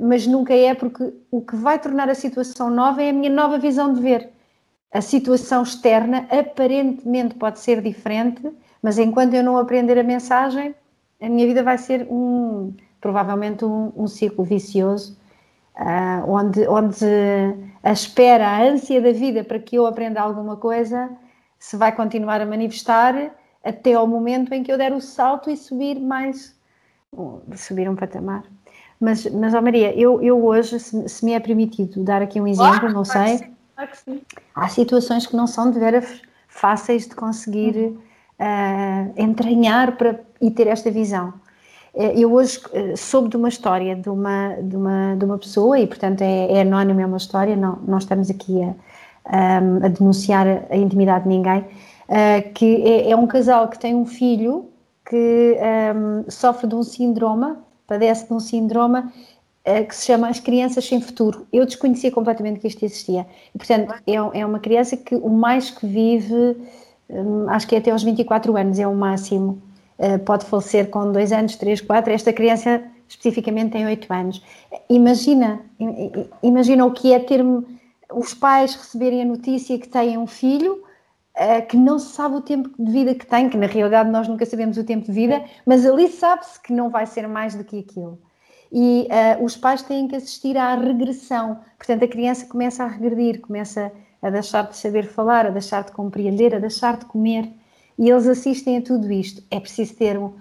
mas 0.00 0.26
nunca 0.26 0.54
é, 0.54 0.74
porque 0.74 1.12
o 1.30 1.40
que 1.40 1.56
vai 1.56 1.78
tornar 1.78 2.08
a 2.10 2.14
situação 2.14 2.68
nova 2.70 3.02
é 3.02 3.10
a 3.10 3.12
minha 3.12 3.30
nova 3.30 3.58
visão 3.58 3.92
de 3.92 4.00
ver 4.00 4.34
a 4.94 5.00
situação 5.00 5.64
externa 5.64 6.28
aparentemente 6.30 7.34
pode 7.34 7.58
ser 7.58 7.82
diferente, 7.82 8.48
mas 8.80 8.96
enquanto 8.96 9.34
eu 9.34 9.42
não 9.42 9.58
aprender 9.58 9.98
a 9.98 10.04
mensagem, 10.04 10.72
a 11.20 11.28
minha 11.28 11.48
vida 11.48 11.64
vai 11.64 11.76
ser 11.76 12.06
um, 12.08 12.72
provavelmente 13.00 13.64
um, 13.64 13.92
um 13.96 14.06
ciclo 14.06 14.44
vicioso, 14.44 15.18
uh, 15.78 16.30
onde, 16.30 16.66
onde 16.68 17.06
a 17.82 17.92
espera, 17.92 18.48
a 18.48 18.62
ânsia 18.62 19.00
da 19.00 19.12
vida 19.12 19.44
para 19.44 19.58
que 19.58 19.76
eu 19.76 19.86
aprenda 19.86 20.20
alguma 20.20 20.56
coisa 20.56 21.10
se 21.58 21.76
vai 21.76 21.92
continuar 21.92 22.40
a 22.40 22.46
manifestar 22.46 23.32
até 23.64 23.94
ao 23.94 24.06
momento 24.06 24.52
em 24.52 24.62
que 24.62 24.70
eu 24.70 24.76
der 24.76 24.92
o 24.92 25.00
salto 25.00 25.50
e 25.50 25.56
subir 25.56 25.98
mais, 25.98 26.54
subir 27.56 27.88
um 27.88 27.96
patamar. 27.96 28.44
Mas, 29.00 29.26
mas 29.26 29.54
oh 29.54 29.62
Maria, 29.62 29.98
eu, 29.98 30.22
eu 30.22 30.44
hoje, 30.44 30.78
se, 30.78 31.08
se 31.08 31.24
me 31.24 31.32
é 31.32 31.40
permitido 31.40 32.02
dar 32.04 32.22
aqui 32.22 32.40
um 32.40 32.46
exemplo, 32.46 32.90
não 32.90 33.04
sei 33.04 33.54
que 33.88 33.96
sim. 33.96 34.22
Há 34.54 34.68
situações 34.68 35.26
que 35.26 35.34
não 35.34 35.46
são 35.46 35.70
de 35.70 35.78
veras 35.78 36.22
fáceis 36.48 37.08
de 37.08 37.14
conseguir 37.14 37.96
uh, 38.38 39.12
entranhar 39.16 39.96
para, 39.96 40.20
e 40.40 40.50
ter 40.50 40.68
esta 40.68 40.90
visão. 40.90 41.34
Eh, 41.94 42.20
eu 42.20 42.32
hoje 42.32 42.58
uh, 42.58 42.96
soube 42.96 43.28
de 43.28 43.36
uma 43.36 43.48
história 43.48 43.94
de 43.94 44.08
uma, 44.08 44.56
de 44.60 44.76
uma, 44.76 45.14
de 45.16 45.24
uma 45.24 45.38
pessoa, 45.38 45.78
e 45.78 45.86
portanto 45.86 46.22
é, 46.22 46.52
é 46.52 46.60
anónima, 46.62 47.02
é 47.02 47.06
uma 47.06 47.16
história, 47.16 47.54
não, 47.54 47.78
não 47.86 47.98
estamos 47.98 48.30
aqui 48.30 48.62
a, 48.62 49.60
um, 49.62 49.84
a 49.84 49.88
denunciar 49.88 50.66
a 50.70 50.76
intimidade 50.76 51.24
de 51.24 51.28
ninguém, 51.28 51.60
uh, 51.60 52.52
que 52.52 52.82
é, 52.82 53.10
é, 53.10 53.16
um 53.16 53.26
casal 53.26 53.68
que 53.68 53.78
tem 53.78 53.94
um 53.94 54.06
filho 54.06 54.70
que 55.08 55.58
sofre 56.30 56.66
de 56.66 56.74
um 56.74 56.82
síndrome, 56.82 57.54
padece 57.86 58.26
de 58.26 58.32
um 58.32 58.40
síndrome 58.40 59.02
que 59.86 59.94
se 59.94 60.06
chama 60.06 60.30
As 60.30 60.40
Crianças 60.40 60.86
Sem 60.86 60.98
Futuro. 60.98 61.46
Eu 61.52 61.66
desconhecia 61.66 62.10
completamente 62.10 62.58
que 62.58 62.66
isto 62.66 62.82
existia. 62.82 63.26
E, 63.54 63.58
portanto, 63.58 63.92
é, 64.06 64.14
é 64.14 64.46
uma 64.46 64.58
criança 64.58 64.96
que 64.96 65.14
o 65.14 65.28
mais 65.28 65.70
que 65.70 65.86
vive, 65.86 66.56
acho 67.48 67.68
que 67.68 67.74
é 67.74 67.78
até 67.78 67.90
aos 67.90 68.02
24 68.02 68.56
anos, 68.56 68.78
é 68.78 68.88
o 68.88 68.94
máximo. 68.94 69.60
Uh, 69.98 70.18
pode 70.18 70.44
falecer 70.46 70.90
com 70.90 71.12
2 71.12 71.32
anos, 71.32 71.56
3, 71.56 71.80
4. 71.80 72.12
Esta 72.12 72.32
criança 72.32 72.82
especificamente 73.08 73.72
tem 73.72 73.86
8 73.86 74.12
anos. 74.12 74.42
Imagina, 74.88 75.60
imagina 76.42 76.84
o 76.84 76.92
que 76.92 77.12
é 77.12 77.18
ter 77.18 77.44
os 78.12 78.34
pais 78.34 78.74
receberem 78.74 79.22
a 79.22 79.24
notícia 79.24 79.78
que 79.78 79.88
têm 79.88 80.18
um 80.18 80.26
filho 80.26 80.82
uh, 81.34 81.66
que 81.66 81.76
não 81.76 81.98
se 81.98 82.14
sabe 82.14 82.36
o 82.36 82.40
tempo 82.40 82.70
de 82.78 82.90
vida 82.90 83.14
que 83.14 83.26
tem, 83.26 83.48
que 83.48 83.56
na 83.56 83.66
realidade 83.66 84.10
nós 84.10 84.28
nunca 84.28 84.46
sabemos 84.46 84.76
o 84.76 84.84
tempo 84.84 85.06
de 85.06 85.12
vida, 85.12 85.44
mas 85.66 85.84
ali 85.86 86.08
sabe-se 86.08 86.60
que 86.60 86.72
não 86.72 86.90
vai 86.90 87.06
ser 87.06 87.26
mais 87.28 87.54
do 87.54 87.64
que 87.64 87.78
aquilo. 87.78 88.18
E 88.72 89.08
uh, 89.38 89.44
os 89.44 89.56
pais 89.56 89.82
têm 89.82 90.08
que 90.08 90.16
assistir 90.16 90.56
à 90.56 90.74
regressão, 90.74 91.60
portanto 91.76 92.04
a 92.04 92.08
criança 92.08 92.46
começa 92.46 92.84
a 92.84 92.88
regredir, 92.88 93.40
começa 93.40 93.92
a 94.20 94.30
deixar 94.30 94.62
de 94.62 94.76
saber 94.76 95.06
falar, 95.06 95.46
a 95.46 95.50
deixar 95.50 95.84
de 95.84 95.92
compreender, 95.92 96.54
a 96.54 96.58
deixar 96.58 96.96
de 96.96 97.04
comer, 97.04 97.52
e 97.98 98.10
eles 98.10 98.26
assistem 98.26 98.78
a 98.78 98.82
tudo 98.82 99.10
isto. 99.12 99.42
É 99.50 99.60
preciso 99.60 99.94
ter 99.94 100.18
um, 100.18 100.32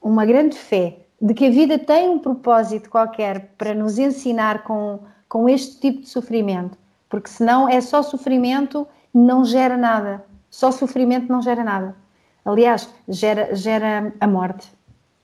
uma 0.00 0.26
grande 0.26 0.56
fé 0.56 0.98
de 1.20 1.34
que 1.34 1.46
a 1.46 1.50
vida 1.50 1.78
tem 1.78 2.08
um 2.08 2.18
propósito 2.18 2.90
qualquer 2.90 3.52
para 3.56 3.74
nos 3.74 3.98
ensinar 3.98 4.64
com, 4.64 5.00
com 5.28 5.48
este 5.48 5.78
tipo 5.78 6.00
de 6.00 6.08
sofrimento, 6.08 6.76
porque 7.08 7.28
senão 7.28 7.68
é 7.68 7.80
só 7.80 8.02
sofrimento, 8.02 8.86
não 9.14 9.44
gera 9.44 9.76
nada. 9.76 10.24
Só 10.50 10.70
sofrimento 10.70 11.32
não 11.32 11.40
gera 11.40 11.62
nada. 11.64 11.96
Aliás, 12.44 12.92
gera, 13.08 13.54
gera 13.54 14.12
a 14.20 14.26
morte. 14.26 14.70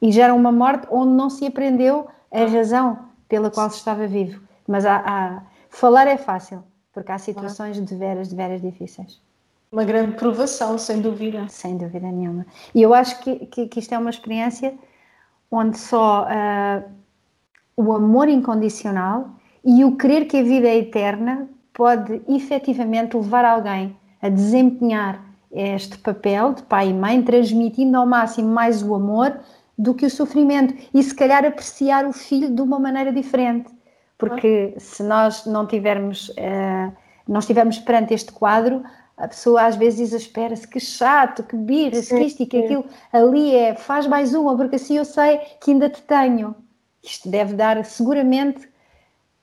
E 0.01 0.13
gera 0.13 0.33
uma 0.33 0.53
morte 0.53 0.87
onde 0.91 1.13
não 1.13 1.29
se 1.29 1.45
aprendeu 1.45 2.07
a 2.31 2.45
razão 2.45 2.99
pela 3.29 3.51
qual 3.51 3.69
se 3.69 3.79
estava 3.79 4.07
vivo. 4.07 4.41
Mas 4.67 4.87
há, 4.87 5.03
há, 5.05 5.43
falar 5.69 6.07
é 6.07 6.17
fácil, 6.17 6.63
porque 6.93 7.11
há 7.11 7.19
situações 7.19 7.85
de 7.85 7.95
veras, 7.95 8.29
de 8.29 8.37
veras 8.37 8.63
difíceis. 8.63 9.21
Uma 9.71 9.85
grande 9.85 10.13
provação, 10.13 10.79
sem 10.79 11.01
dúvida. 11.01 11.47
Sem 11.49 11.77
dúvida 11.77 12.11
nenhuma. 12.11 12.47
E 12.75 12.81
eu 12.81 12.95
acho 12.95 13.21
que, 13.21 13.47
que, 13.47 13.67
que 13.67 13.81
isto 13.81 13.95
é 13.95 13.99
uma 13.99 14.11
experiência 14.11 14.75
onde 15.51 15.79
só 15.79 16.27
uh, 16.27 16.85
o 17.77 17.93
amor 17.93 18.29
incondicional 18.29 19.31
e 19.65 19.85
o 19.85 19.97
querer 19.97 20.25
que 20.25 20.39
a 20.39 20.43
vida 20.43 20.69
é 20.69 20.79
eterna 20.79 21.49
pode 21.73 22.21
efetivamente 22.29 23.17
levar 23.17 23.45
alguém 23.45 23.97
a 24.21 24.29
desempenhar 24.29 25.23
este 25.51 25.99
papel 25.99 26.55
de 26.55 26.63
pai 26.63 26.89
e 26.91 26.95
mãe, 26.95 27.23
transmitindo 27.23 27.97
ao 27.97 28.07
máximo 28.07 28.49
mais 28.49 28.83
o 28.83 28.95
amor 28.95 29.39
do 29.77 29.95
que 29.95 30.05
o 30.05 30.11
sofrimento 30.11 30.75
e 30.93 31.03
se 31.03 31.15
calhar 31.15 31.45
apreciar 31.45 32.05
o 32.07 32.13
filho 32.13 32.51
de 32.51 32.61
uma 32.61 32.79
maneira 32.79 33.13
diferente. 33.13 33.71
Porque 34.19 34.75
se 34.79 35.03
nós 35.03 35.47
não 35.47 35.67
tivermos, 35.67 36.31
uh, 36.31 36.93
não 37.27 37.39
estivermos 37.39 37.79
perante 37.79 38.13
este 38.13 38.33
quadro, 38.33 38.83
a 39.19 39.27
pessoa 39.27 39.63
às 39.63 39.75
vezes 39.75 40.13
exaspera-se, 40.13 40.67
que 40.67 40.79
chato, 40.79 41.43
que 41.43 41.57
birra, 41.57 42.01
que 42.01 42.19
isto 42.21 42.43
e 42.43 42.47
que 42.47 42.57
aquilo. 42.57 42.85
Ali 43.13 43.55
é, 43.55 43.75
faz 43.75 44.07
mais 44.07 44.33
uma, 44.33 44.57
porque 44.57 44.77
assim 44.77 44.97
eu 44.97 45.05
sei 45.05 45.39
que 45.61 45.73
ainda 45.73 45.91
te 45.91 46.01
tenho. 46.03 46.55
Isto 47.03 47.29
deve 47.29 47.55
dar 47.55 47.85
seguramente 47.85 48.69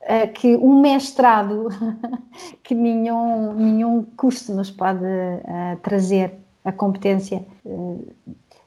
uh, 0.01 0.31
que 0.33 0.55
um 0.55 0.79
mestrado 0.79 1.67
que 2.63 2.73
nenhum, 2.73 3.53
nenhum 3.53 4.03
curso 4.15 4.55
nos 4.55 4.71
pode 4.71 5.03
uh, 5.03 5.77
trazer 5.81 6.33
a 6.63 6.71
competência 6.71 7.45
uh, 7.65 8.07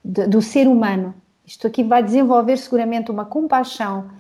do 0.05 0.43
ser 0.43 0.69
humano. 0.69 1.15
Isto 1.45 1.67
aqui 1.67 1.83
vai 1.83 2.03
desenvolver 2.03 2.59
seguramente 2.59 3.11
uma 3.11 3.25
compaixão, 3.25 4.11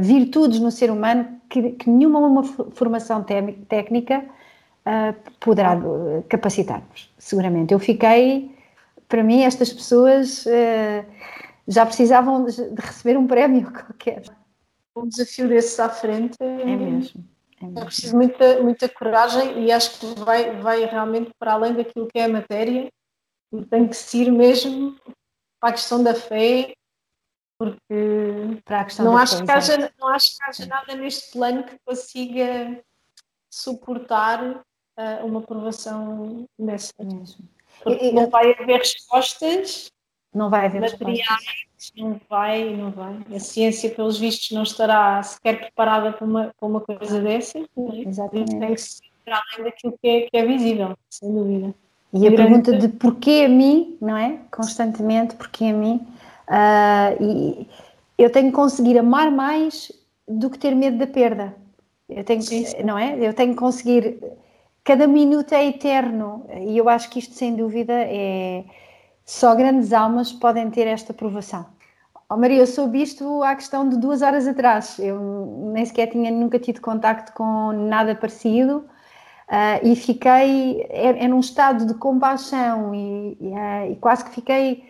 virtudes 0.00 0.60
no 0.60 0.70
ser 0.70 0.90
humano 0.90 1.26
que, 1.48 1.72
que 1.72 1.90
nenhuma 1.90 2.18
uma 2.20 2.42
formação 2.42 3.22
técnica 3.22 4.24
uh, 4.88 5.30
poderá 5.38 5.76
capacitar-nos, 6.28 7.12
seguramente. 7.18 7.74
Eu 7.74 7.78
fiquei, 7.78 8.56
para 9.06 9.22
mim, 9.22 9.42
estas 9.42 9.72
pessoas 9.72 10.46
uh, 10.46 11.04
já 11.66 11.84
precisavam 11.84 12.46
de, 12.46 12.62
receber 12.76 13.18
um 13.18 13.26
prémio 13.26 13.70
qualquer. 13.70 14.22
Um 14.96 15.06
desafio 15.06 15.48
desses 15.48 15.78
à 15.78 15.88
frente 15.88 16.36
é, 16.40 16.62
é 16.62 16.76
mesmo. 16.76 17.24
É, 17.60 17.66
mesmo. 17.66 17.84
preciso 17.84 18.16
muita, 18.16 18.62
muita 18.62 18.88
coragem 18.88 19.64
e 19.64 19.72
acho 19.72 19.98
que 19.98 20.20
vai, 20.20 20.56
vai 20.60 20.84
realmente 20.84 21.30
para 21.38 21.52
além 21.52 21.74
daquilo 21.74 22.08
que 22.08 22.18
é 22.18 22.24
a 22.24 22.28
matéria 22.28 22.88
e 23.52 23.64
tem 23.64 23.86
que 23.86 23.96
se 23.96 24.22
ir 24.22 24.32
mesmo 24.32 24.96
para 25.60 25.70
a 25.70 25.72
questão 25.72 26.02
da 26.02 26.14
fé, 26.14 26.72
porque 27.58 27.82
não, 29.00 29.16
acho 29.16 29.44
que 29.44 29.50
haja, 29.50 29.92
não 29.98 30.08
acho 30.08 30.36
que 30.36 30.44
haja 30.44 30.66
nada 30.66 30.94
neste 30.94 31.32
plano 31.32 31.64
que 31.64 31.76
consiga 31.84 32.80
suportar 33.50 34.62
uh, 34.98 35.24
uma 35.24 35.40
aprovação 35.40 36.46
dessa. 36.58 36.92
Mesmo. 36.98 37.44
Porque 37.82 38.12
não 38.12 38.28
vai 38.28 38.52
haver 38.52 38.78
respostas 38.80 39.90
não 40.34 40.50
vai 40.50 40.66
haver 40.66 40.80
materiais, 40.80 41.26
respostas. 41.26 41.92
não 41.96 42.20
vai, 42.28 42.76
não 42.76 42.90
vai. 42.90 43.18
A 43.34 43.40
ciência, 43.40 43.90
pelos 43.90 44.18
vistos, 44.18 44.50
não 44.50 44.62
estará 44.62 45.22
sequer 45.22 45.58
preparada 45.58 46.12
para 46.12 46.26
uma, 46.26 46.54
para 46.58 46.68
uma 46.68 46.80
coisa 46.80 47.20
dessa. 47.20 47.58
É? 47.58 47.64
Exatamente. 48.06 48.58
Tem 48.58 48.74
que 48.74 48.80
ser 48.80 49.08
para 49.24 49.42
além 49.52 49.64
daquilo 49.64 49.98
que 50.00 50.08
é, 50.08 50.20
que 50.22 50.36
é 50.36 50.46
visível, 50.46 50.96
sem 51.10 51.32
dúvida. 51.32 51.74
E, 52.12 52.24
e 52.24 52.28
a 52.28 52.30
pergunta 52.30 52.76
de 52.76 52.88
porquê 52.88 53.44
a 53.46 53.48
mim, 53.48 53.96
não 54.00 54.16
é? 54.16 54.38
Constantemente, 54.50 55.34
porquê 55.34 55.66
a 55.66 55.72
mim? 55.72 56.06
Uh, 56.48 57.22
e 57.22 57.68
eu 58.16 58.30
tenho 58.30 58.48
que 58.48 58.54
conseguir 58.54 58.98
amar 58.98 59.30
mais 59.30 59.92
do 60.26 60.48
que 60.50 60.58
ter 60.58 60.74
medo 60.74 60.98
da 60.98 61.06
perda. 61.06 61.54
Eu 62.08 62.24
tenho, 62.24 62.42
sim. 62.42 62.64
não 62.84 62.98
é? 62.98 63.18
Eu 63.18 63.34
tenho 63.34 63.52
que 63.52 63.58
conseguir 63.58 64.18
cada 64.88 65.06
minuto 65.06 65.52
é 65.52 65.66
eterno 65.66 66.46
e 66.62 66.78
eu 66.78 66.88
acho 66.88 67.10
que 67.10 67.18
isto, 67.18 67.34
sem 67.34 67.54
dúvida, 67.54 67.92
é. 67.92 68.64
Só 69.22 69.54
grandes 69.54 69.92
almas 69.92 70.32
podem 70.32 70.70
ter 70.70 70.86
esta 70.86 71.12
provação. 71.12 71.66
Oh, 72.30 72.38
Maria, 72.38 72.60
eu 72.60 72.66
soube 72.66 73.02
isto 73.02 73.42
há 73.42 73.54
questão 73.54 73.86
de 73.86 73.98
duas 73.98 74.22
horas 74.22 74.48
atrás. 74.48 74.98
Eu 74.98 75.70
nem 75.74 75.84
sequer 75.84 76.06
tinha 76.06 76.30
nunca 76.30 76.58
tido 76.58 76.80
contacto 76.80 77.34
com 77.34 77.72
nada 77.72 78.14
parecido 78.14 78.78
uh, 78.78 79.86
e 79.86 79.94
fiquei 79.94 80.86
é, 80.88 81.24
é 81.24 81.28
num 81.28 81.40
estado 81.40 81.84
de 81.84 81.92
compaixão 81.92 82.94
e, 82.94 83.36
e, 83.38 83.48
uh, 83.48 83.92
e, 83.92 83.96
quase 83.96 84.24
que 84.24 84.30
fiquei 84.30 84.84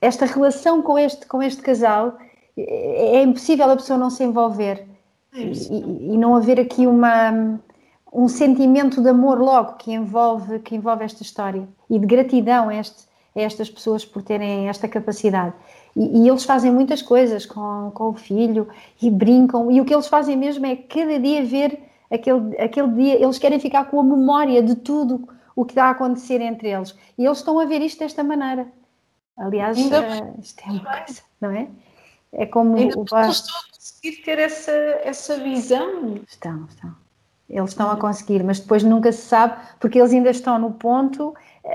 esta 0.00 0.24
relação 0.24 0.80
com 0.80 0.98
este 0.98 1.26
com 1.26 1.42
este 1.42 1.60
casal 1.60 2.16
é, 2.56 3.16
é 3.16 3.22
impossível 3.22 3.70
a 3.70 3.76
pessoa 3.76 3.98
não 3.98 4.08
se 4.08 4.24
envolver 4.24 4.86
é 5.34 5.40
e, 5.40 6.14
e, 6.14 6.16
não 6.16 6.34
haver 6.34 6.58
aqui 6.58 6.86
uma 6.86 7.60
um 8.12 8.28
sentimento 8.28 9.00
de 9.00 9.08
amor 9.08 9.38
logo 9.38 9.74
que 9.74 9.92
envolve, 9.92 10.58
que 10.60 10.74
envolve 10.74 11.04
esta 11.04 11.22
história 11.22 11.68
e 11.88 11.98
de 11.98 12.06
gratidão 12.06 12.68
a, 12.68 12.74
este, 12.74 13.04
a 13.36 13.40
estas 13.40 13.70
pessoas 13.70 14.04
por 14.04 14.22
terem 14.22 14.68
esta 14.68 14.88
capacidade. 14.88 15.54
E, 15.96 16.22
e, 16.22 16.28
eles 16.28 16.44
fazem 16.44 16.72
muitas 16.72 17.02
coisas 17.02 17.46
com, 17.46 17.90
com 17.94 18.10
o 18.10 18.14
filho 18.14 18.68
e 19.00 19.10
brincam, 19.10 19.70
e 19.70 19.80
o 19.80 19.84
que 19.84 19.94
eles 19.94 20.06
fazem 20.06 20.36
mesmo 20.36 20.66
é 20.66 20.76
cada 20.76 21.18
dia 21.18 21.44
ver 21.44 21.80
aquele, 22.10 22.56
aquele 22.58 22.88
dia, 22.92 23.22
eles 23.22 23.38
querem 23.38 23.58
ficar 23.60 23.84
com 23.84 24.00
a 24.00 24.04
memória 24.04 24.62
de 24.62 24.74
tudo 24.74 25.28
o 25.54 25.64
que 25.64 25.72
está 25.72 25.86
a 25.86 25.90
acontecer 25.90 26.40
entre 26.40 26.68
eles. 26.70 26.96
E 27.16 27.24
eles 27.24 27.38
estão 27.38 27.58
a 27.58 27.64
ver 27.64 27.80
isto 27.80 27.98
desta 28.00 28.24
maneira. 28.24 28.66
Aliás, 29.36 29.78
uh, 29.78 30.40
isto 30.40 30.60
é 30.66 30.70
uma 30.70 30.84
coisa, 30.84 31.22
não 31.40 31.50
é? 31.50 31.68
É 32.32 32.46
como. 32.46 32.76
Ainda 32.76 32.98
o... 32.98 33.02
estão 33.02 33.18
a 33.18 33.72
conseguir 33.72 34.22
ter 34.22 34.38
essa, 34.38 34.70
essa 34.70 35.38
visão. 35.38 36.20
Estão, 36.26 36.66
estão. 36.66 36.94
Eles 37.50 37.70
estão 37.70 37.90
a 37.90 37.96
conseguir, 37.96 38.44
mas 38.44 38.60
depois 38.60 38.84
nunca 38.84 39.10
se 39.10 39.22
sabe, 39.22 39.60
porque 39.80 39.98
eles 39.98 40.12
ainda 40.12 40.30
estão 40.30 40.56
no 40.56 40.70
ponto, 40.70 41.34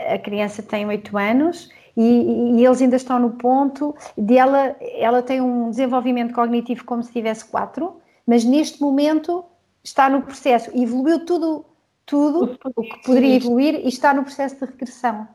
a 0.10 0.18
criança 0.18 0.64
tem 0.64 0.86
8 0.86 1.18
anos 1.18 1.70
e, 1.98 2.58
e, 2.58 2.66
eles 2.66 2.82
ainda 2.82 2.96
estão 2.96 3.20
no 3.20 3.32
ponto 3.32 3.94
de 4.18 4.38
ela, 4.38 4.76
ela 4.98 5.22
tem 5.22 5.42
um 5.42 5.70
desenvolvimento 5.70 6.34
cognitivo 6.34 6.86
como 6.86 7.04
se 7.04 7.12
tivesse 7.12 7.44
4, 7.46 7.94
mas 8.26 8.46
neste 8.46 8.82
momento 8.82 9.44
está 9.84 10.10
no 10.10 10.22
processo, 10.22 10.72
evoluiu 10.74 11.26
tudo, 11.26 11.66
tudo 12.06 12.58
o 12.64 12.82
que 12.82 13.04
poderia 13.04 13.36
evoluir 13.36 13.76
e 13.76 13.90
está 13.90 14.14
no 14.14 14.24
processo 14.24 14.56
de 14.56 14.66
regressão. 14.66 15.28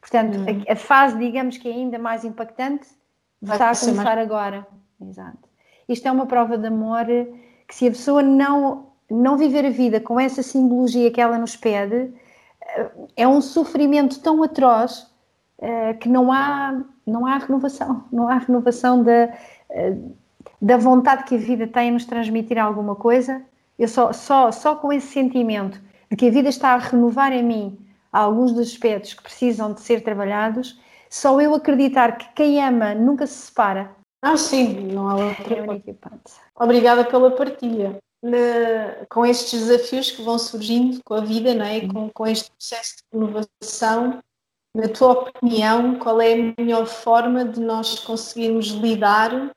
Portanto, 0.00 0.38
hum. 0.38 0.64
a, 0.68 0.72
a, 0.72 0.76
fase, 0.76 1.16
digamos 1.18 1.56
que 1.56 1.68
é 1.68 1.72
ainda 1.72 1.98
mais 1.98 2.24
impactante, 2.24 2.86
Vai 3.40 3.56
está 3.56 3.70
a 3.70 3.76
começar 3.76 4.18
agora. 4.18 4.66
Exato. 5.00 5.48
Isto 5.88 6.08
é 6.08 6.12
uma 6.12 6.26
prova 6.26 6.58
de 6.58 6.66
amor 6.66 7.06
que 7.66 7.74
se 7.74 7.86
a 7.86 7.90
pessoa 7.90 8.22
não 8.22 8.91
não 9.10 9.36
viver 9.36 9.66
a 9.66 9.70
vida 9.70 10.00
com 10.00 10.18
essa 10.18 10.42
simbologia 10.42 11.10
que 11.10 11.20
ela 11.20 11.38
nos 11.38 11.56
pede 11.56 12.12
eh, 12.62 12.90
é 13.16 13.28
um 13.28 13.40
sofrimento 13.40 14.20
tão 14.20 14.42
atroz 14.42 15.10
uh, 15.58 15.98
que 16.00 16.08
não 16.08 16.32
há, 16.32 16.82
não 17.06 17.26
há 17.26 17.38
renovação, 17.38 18.04
não 18.12 18.28
há 18.28 18.38
renovação 18.38 19.02
da, 19.02 19.34
uh, 19.70 20.16
da 20.60 20.76
vontade 20.76 21.24
que 21.24 21.34
a 21.34 21.38
vida 21.38 21.66
tem 21.66 21.88
em 21.88 21.92
nos 21.92 22.04
transmitir 22.04 22.58
alguma 22.58 22.94
coisa. 22.94 23.42
Eu 23.78 23.88
só, 23.88 24.12
só, 24.12 24.52
só 24.52 24.76
com 24.76 24.92
esse 24.92 25.08
sentimento 25.08 25.80
de 26.10 26.16
que 26.16 26.28
a 26.28 26.30
vida 26.30 26.48
está 26.48 26.74
a 26.74 26.78
renovar 26.78 27.32
em 27.32 27.42
mim 27.42 27.78
alguns 28.12 28.52
dos 28.52 28.68
aspectos 28.68 29.14
que 29.14 29.22
precisam 29.22 29.72
de 29.72 29.80
ser 29.80 30.02
trabalhados, 30.02 30.78
só 31.08 31.40
eu 31.40 31.54
acreditar 31.54 32.18
que 32.18 32.28
quem 32.34 32.62
ama 32.62 32.94
nunca 32.94 33.26
se 33.26 33.34
separa. 33.34 33.90
Ah, 34.22 34.36
sim, 34.36 34.92
não 34.92 35.08
há 35.08 35.14
outra 35.16 35.54
é 35.54 35.62
Obrigada 36.54 37.04
pela 37.04 37.30
partilha. 37.30 37.98
Com 39.08 39.26
estes 39.26 39.66
desafios 39.66 40.10
que 40.10 40.22
vão 40.22 40.38
surgindo 40.38 41.00
com 41.04 41.14
a 41.14 41.20
vida, 41.20 41.54
não 41.54 41.64
é? 41.64 41.86
Com, 41.86 42.08
com 42.10 42.26
este 42.26 42.50
processo 42.50 42.96
de 42.96 43.18
inovação, 43.18 44.22
na 44.74 44.88
tua 44.88 45.12
opinião, 45.12 45.98
qual 45.98 46.20
é 46.20 46.32
a 46.32 46.54
melhor 46.58 46.86
forma 46.86 47.44
de 47.44 47.60
nós 47.60 47.98
conseguirmos 47.98 48.68
lidar 48.68 49.52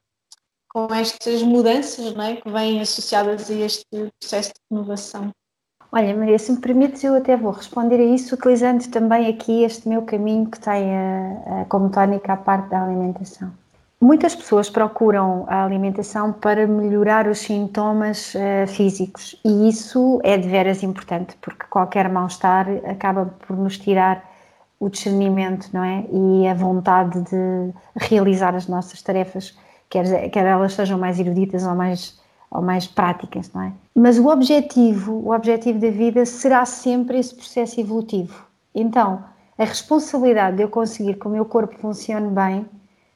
com 0.69 0.93
estas 0.93 1.41
mudanças 1.41 2.13
não 2.13 2.23
é? 2.23 2.35
que 2.35 2.49
vêm 2.49 2.81
associadas 2.81 3.49
a 3.49 3.53
este 3.53 3.85
processo 4.19 4.49
de 4.49 4.75
inovação? 4.75 5.31
Olha, 5.89 6.13
Maria, 6.13 6.37
se 6.37 6.51
me 6.51 6.59
permites, 6.59 7.01
eu 7.05 7.15
até 7.15 7.37
vou 7.37 7.51
responder 7.51 7.97
a 7.97 8.03
isso 8.03 8.35
utilizando 8.35 8.85
também 8.89 9.27
aqui 9.27 9.63
este 9.63 9.87
meu 9.87 10.01
caminho 10.01 10.51
que 10.51 10.59
tem 10.59 10.93
a, 10.93 11.61
a, 11.61 11.65
como 11.65 11.89
tónica 11.89 12.33
a 12.33 12.37
parte 12.37 12.69
da 12.69 12.83
alimentação. 12.83 13.53
Muitas 13.99 14.35
pessoas 14.35 14.69
procuram 14.69 15.45
a 15.47 15.63
alimentação 15.63 16.33
para 16.33 16.67
melhorar 16.67 17.27
os 17.27 17.39
sintomas 17.39 18.35
uh, 18.35 18.67
físicos 18.67 19.39
e 19.43 19.69
isso 19.69 20.19
é 20.23 20.37
de 20.37 20.47
veras 20.47 20.83
importante 20.83 21.35
porque 21.41 21.65
qualquer 21.69 22.09
mal-estar 22.09 22.67
acaba 22.85 23.33
por 23.47 23.57
nos 23.57 23.77
tirar 23.77 24.23
o 24.79 24.89
discernimento, 24.89 25.69
não 25.73 25.83
é? 25.83 26.05
E 26.11 26.47
a 26.47 26.53
vontade 26.53 27.21
de 27.21 27.73
realizar 27.95 28.53
as 28.53 28.67
nossas 28.67 29.01
tarefas, 29.01 29.57
quer, 29.89 30.29
quer 30.29 30.45
elas 30.45 30.73
sejam 30.73 30.99
mais 30.99 31.19
eruditas 31.19 31.65
ou 31.65 31.73
mais 31.73 32.19
ou 32.51 32.61
mais 32.61 32.87
práticas, 32.87 33.51
não 33.53 33.63
é? 33.63 33.73
Mas 33.93 34.17
o 34.17 34.27
objetivo, 34.27 35.13
o 35.13 35.33
objetivo 35.33 35.79
da 35.79 35.89
vida 35.89 36.25
será 36.25 36.65
sempre 36.65 37.19
esse 37.19 37.33
processo 37.33 37.79
evolutivo. 37.79 38.45
Então, 38.73 39.23
a 39.57 39.63
responsabilidade 39.63 40.57
de 40.57 40.63
eu 40.63 40.69
conseguir 40.69 41.15
que 41.15 41.27
o 41.27 41.29
meu 41.29 41.45
corpo 41.45 41.77
funcione 41.77 42.29
bem 42.29 42.65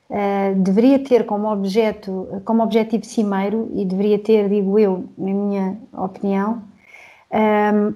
uh, 0.09 0.55
deveria 0.61 0.99
ter 0.99 1.25
como 1.25 1.51
objeto, 1.51 2.41
como 2.45 2.63
objetivo 2.63 3.05
cimeiro 3.05 3.69
e 3.73 3.85
deveria 3.85 4.19
ter, 4.19 4.49
digo 4.49 4.77
eu, 4.77 5.09
na 5.17 5.33
minha 5.33 5.77
opinião, 5.93 6.63
um, 7.31 7.37
ehm, 7.37 7.93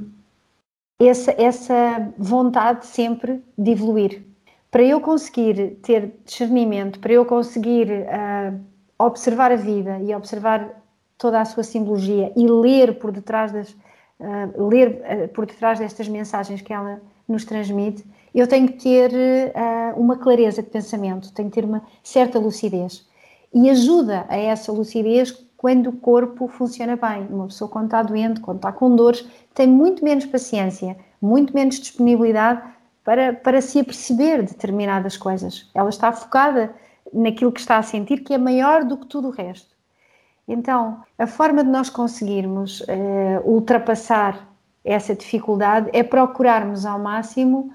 essa, 0.99 1.31
essa 1.37 2.13
vontade 2.17 2.85
sempre 2.85 3.43
de 3.57 3.71
evoluir. 3.71 4.23
Para 4.71 4.83
eu 4.83 5.01
conseguir 5.01 5.77
ter 5.83 6.13
discernimento, 6.25 6.99
para 6.99 7.13
eu 7.13 7.25
conseguir 7.25 7.87
uh, 7.91 8.59
observar 8.97 9.51
a 9.51 9.55
vida 9.55 9.99
e 9.99 10.15
observar 10.15 10.81
toda 11.17 11.41
a 11.41 11.45
sua 11.45 11.63
simbologia 11.63 12.31
e 12.35 12.47
ler 12.47 12.97
por 12.99 13.11
detrás 13.11 13.51
das 13.51 13.75
uh, 14.19 14.67
ler 14.67 15.29
por 15.33 15.45
detrás 15.45 15.79
destas 15.79 16.07
mensagens 16.07 16.61
que 16.61 16.73
ela 16.73 17.01
nos 17.27 17.45
transmite, 17.45 18.03
eu 18.39 18.47
tenho 18.47 18.67
que 18.67 18.83
ter 18.83 19.11
uh, 19.11 19.99
uma 19.99 20.17
clareza 20.17 20.63
de 20.63 20.69
pensamento, 20.69 21.31
tenho 21.33 21.49
que 21.49 21.55
ter 21.55 21.65
uma 21.65 21.83
certa 22.03 22.39
lucidez 22.39 23.07
e 23.53 23.69
ajuda 23.69 24.25
a 24.27 24.35
essa 24.35 24.71
lucidez 24.71 25.31
quando 25.55 25.87
o 25.87 25.93
corpo 25.93 26.47
funciona 26.47 26.95
bem. 26.97 27.27
Uma 27.29 27.47
pessoa 27.47 27.69
quando 27.69 27.85
está 27.85 28.01
doente, 28.01 28.41
quando 28.41 28.57
está 28.57 28.71
com 28.71 28.95
dores, 28.95 29.25
tem 29.53 29.67
muito 29.67 30.03
menos 30.03 30.25
paciência, 30.25 30.97
muito 31.21 31.53
menos 31.53 31.79
disponibilidade 31.79 32.61
para, 33.03 33.33
para 33.33 33.61
se 33.61 33.79
aperceber 33.79 34.43
de 34.43 34.51
determinadas 34.51 35.15
coisas. 35.15 35.69
Ela 35.73 35.89
está 35.89 36.11
focada 36.11 36.73
naquilo 37.13 37.51
que 37.51 37.59
está 37.59 37.77
a 37.77 37.83
sentir, 37.83 38.23
que 38.23 38.33
é 38.33 38.37
maior 38.37 38.83
do 38.83 38.97
que 38.97 39.05
tudo 39.05 39.27
o 39.27 39.31
resto. 39.31 39.73
Então, 40.47 41.01
a 41.17 41.27
forma 41.27 41.63
de 41.63 41.69
nós 41.69 41.89
conseguirmos 41.89 42.81
uh, 42.81 42.85
ultrapassar 43.45 44.49
essa 44.83 45.15
dificuldade 45.15 45.89
é 45.93 46.03
procurarmos 46.03 46.85
ao 46.85 46.99
máximo 46.99 47.71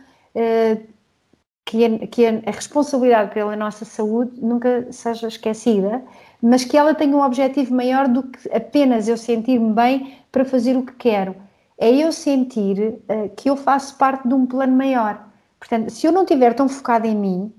que, 1.64 1.84
a, 1.84 2.06
que 2.06 2.26
a, 2.26 2.50
responsabilidade 2.50 3.34
pela 3.34 3.54
nossa 3.54 3.84
saúde 3.84 4.32
nunca 4.40 4.90
seja 4.90 5.28
esquecida, 5.28 6.02
mas 6.40 6.64
que 6.64 6.76
ela 6.78 6.94
tenha 6.94 7.14
um 7.14 7.22
objetivo 7.22 7.74
maior 7.74 8.08
do 8.08 8.22
que 8.22 8.48
apenas 8.50 9.06
eu 9.06 9.16
sentir-me 9.16 9.72
bem 9.72 10.18
para 10.32 10.44
fazer 10.44 10.76
o 10.76 10.82
que 10.82 10.94
quero. 10.94 11.36
É 11.76 11.90
eu 11.90 12.10
sentir 12.10 12.78
uh, 12.78 13.28
que 13.36 13.50
eu 13.50 13.56
faço 13.56 13.96
parte 13.96 14.26
de 14.26 14.34
um 14.34 14.46
plano 14.46 14.74
maior. 14.74 15.28
Portanto, 15.60 15.90
se 15.90 16.06
eu 16.06 16.12
não 16.12 16.22
estiver 16.22 16.54
tão 16.54 16.68
focada 16.68 17.06
em 17.06 17.14
mim, 17.14 17.52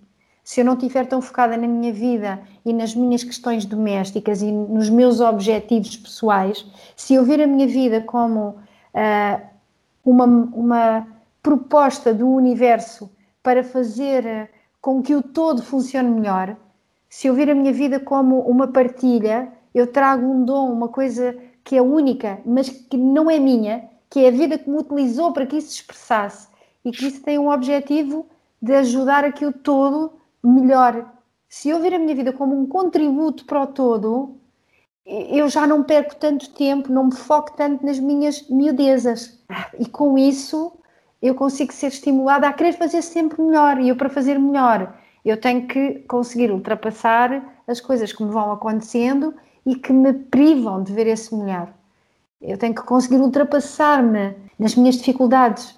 se 0.44 0.62
eu 0.62 0.66
não 0.66 0.74
estiver 0.74 1.06
tão 1.06 1.22
focada 1.22 1.56
na 1.56 1.68
minha 1.68 1.94
vida 1.94 2.40
e 2.66 2.74
nas 2.74 2.96
minhas 2.96 3.24
questões 3.24 3.66
domésticas 3.66 4.42
e 4.42 4.52
nos 4.52 4.90
meus 4.90 5.20
objetivos 5.20 5.96
pessoais, 5.96 6.66
se 6.96 7.14
eu 7.14 7.24
ver 7.24 7.42
a 7.42 7.48
minha 7.48 7.68
vida 7.68 8.02
como 8.02 8.56
uh, 8.96 9.42
uma, 10.04 10.26
uma 10.26 11.08
proposta 11.42 12.14
do 12.14 12.28
universo 12.28 13.12
para 13.42 13.64
fazer 13.64 14.26
uh, 14.26 14.48
com 14.82 15.02
que 15.02 15.16
o 15.16 15.22
todo 15.22 15.62
funcione 15.62 16.10
melhor, 16.10 16.58
se 17.10 17.28
eu 17.28 17.34
ver 17.34 17.50
a 17.50 17.56
minha 17.56 17.74
vida 17.74 18.00
como 18.00 18.40
uma 18.42 18.68
partilha, 18.68 19.52
eu 19.74 19.88
trago 19.88 20.26
um 20.26 20.46
dom, 20.46 20.72
uma 20.72 20.88
coisa 20.88 21.36
que 21.64 21.76
é 21.76 21.82
única, 21.82 22.40
mas 22.46 22.70
que 22.70 22.96
não 22.98 23.30
é 23.30 23.40
minha, 23.40 23.90
que 24.10 24.24
é 24.24 24.28
a 24.28 24.32
vida 24.32 24.58
que 24.58 24.70
me 24.70 24.78
utilizou 24.78 25.34
para 25.34 25.46
que 25.46 25.58
isso 25.58 25.70
se 25.70 25.82
expressasse 25.82 26.48
e 26.86 26.92
que 26.92 27.08
isso 27.08 27.22
tem 27.22 27.40
um 27.40 27.50
objetivo 27.50 28.28
de 28.62 28.74
ajudar 28.76 29.26
a 29.26 29.32
que 29.32 29.46
o 29.46 29.52
todo 29.52 30.14
melhor. 30.44 31.12
Se 31.48 31.70
eu 31.70 31.80
ver 31.80 31.96
a 31.96 32.00
minha 32.00 32.16
vida 32.16 32.32
como 32.32 32.60
um 32.60 32.68
contributo 32.68 33.46
para 33.46 33.64
o 33.64 33.68
todo, 33.68 34.38
eu 35.06 35.50
já 35.50 35.66
não 35.66 35.84
perco 35.84 36.16
tanto 36.16 36.52
tempo, 36.52 36.92
não 36.92 37.06
me 37.06 37.16
foco 37.16 37.54
tanto 37.58 37.84
nas 37.84 38.00
minhas 38.00 38.48
miudezas. 38.50 39.40
E 39.80 39.86
com 39.88 40.18
isso 40.18 40.79
eu 41.22 41.36
consigo 41.36 41.74
ser 41.74 41.88
estimulada 41.88 42.48
a 42.48 42.54
querer 42.54 42.74
fazer 42.74 43.02
sempre 43.02 43.42
melhor. 43.42 43.80
E 43.80 43.90
eu, 43.90 43.96
para 43.96 44.10
fazer 44.10 44.40
melhor, 44.40 44.94
eu 45.24 45.40
tenho 45.40 45.68
que 45.68 46.00
conseguir 46.08 46.52
ultrapassar 46.52 47.62
as 47.68 47.82
coisas 47.82 48.12
que 48.14 48.24
me 48.24 48.32
vão 48.32 48.52
acontecendo 48.52 49.34
e 49.66 49.76
que 49.76 49.92
me 49.92 50.14
privam 50.14 50.82
de 50.82 50.94
ver 50.94 51.08
esse 51.08 51.36
melhor. 51.36 51.74
Eu 52.42 52.58
tenho 52.58 52.74
que 52.74 52.82
conseguir 52.84 53.18
ultrapassar-me 53.18 54.36
nas 54.58 54.76
minhas 54.76 54.96
dificuldades 54.96 55.78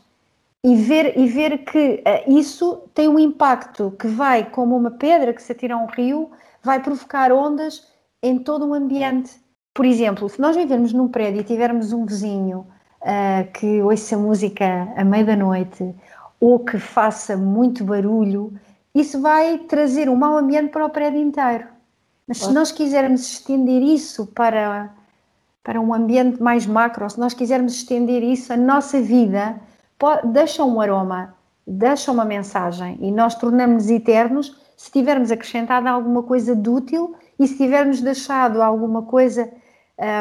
e 0.63 0.75
ver, 0.75 1.17
e 1.17 1.25
ver 1.25 1.65
que 1.65 2.03
uh, 2.05 2.37
isso 2.37 2.83
tem 2.93 3.07
um 3.07 3.17
impacto 3.17 3.95
que 3.99 4.07
vai, 4.07 4.47
como 4.47 4.77
uma 4.77 4.91
pedra 4.91 5.33
que 5.33 5.41
se 5.41 5.51
atira 5.51 5.73
a 5.73 5.77
um 5.77 5.87
rio, 5.87 6.31
vai 6.61 6.79
provocar 6.79 7.31
ondas 7.31 7.87
em 8.21 8.37
todo 8.37 8.67
o 8.67 8.73
ambiente. 8.73 9.41
Por 9.73 9.85
exemplo, 9.85 10.29
se 10.29 10.39
nós 10.39 10.55
vivermos 10.55 10.93
num 10.93 11.07
prédio 11.07 11.41
e 11.41 11.43
tivermos 11.43 11.91
um 11.91 12.05
vizinho 12.05 12.67
uh, 13.01 13.51
que 13.53 13.81
ouça 13.81 14.17
música 14.17 14.87
à 14.95 15.03
meia 15.03 15.25
da 15.25 15.35
noite 15.35 15.93
ou 16.39 16.59
que 16.59 16.79
faça 16.79 17.37
muito 17.37 17.83
barulho, 17.83 18.53
isso 18.93 19.21
vai 19.21 19.57
trazer 19.59 20.09
um 20.09 20.15
mau 20.15 20.37
ambiente 20.37 20.71
para 20.71 20.85
o 20.85 20.89
prédio 20.89 21.21
inteiro. 21.21 21.65
Mas 22.27 22.39
se 22.39 22.53
nós 22.53 22.71
quisermos 22.71 23.21
estender 23.21 23.81
isso 23.81 24.25
para, 24.27 24.89
para 25.63 25.79
um 25.79 25.93
ambiente 25.93 26.41
mais 26.41 26.65
macro, 26.65 27.09
se 27.09 27.19
nós 27.19 27.33
quisermos 27.33 27.73
estender 27.75 28.23
isso 28.23 28.53
à 28.53 28.57
nossa 28.57 29.01
vida, 29.01 29.59
deixa 30.25 30.63
um 30.63 30.79
aroma, 30.79 31.35
deixa 31.65 32.11
uma 32.11 32.25
mensagem 32.25 32.97
e 33.01 33.11
nós 33.11 33.35
tornamos-nos 33.35 33.89
eternos 33.89 34.59
se 34.75 34.91
tivermos 34.91 35.31
acrescentado 35.31 35.87
alguma 35.87 36.23
coisa 36.23 36.55
de 36.55 36.69
útil 36.69 37.15
e 37.37 37.47
se 37.47 37.57
tivermos 37.57 38.01
deixado 38.01 38.61
alguma 38.61 39.03
coisa 39.03 39.51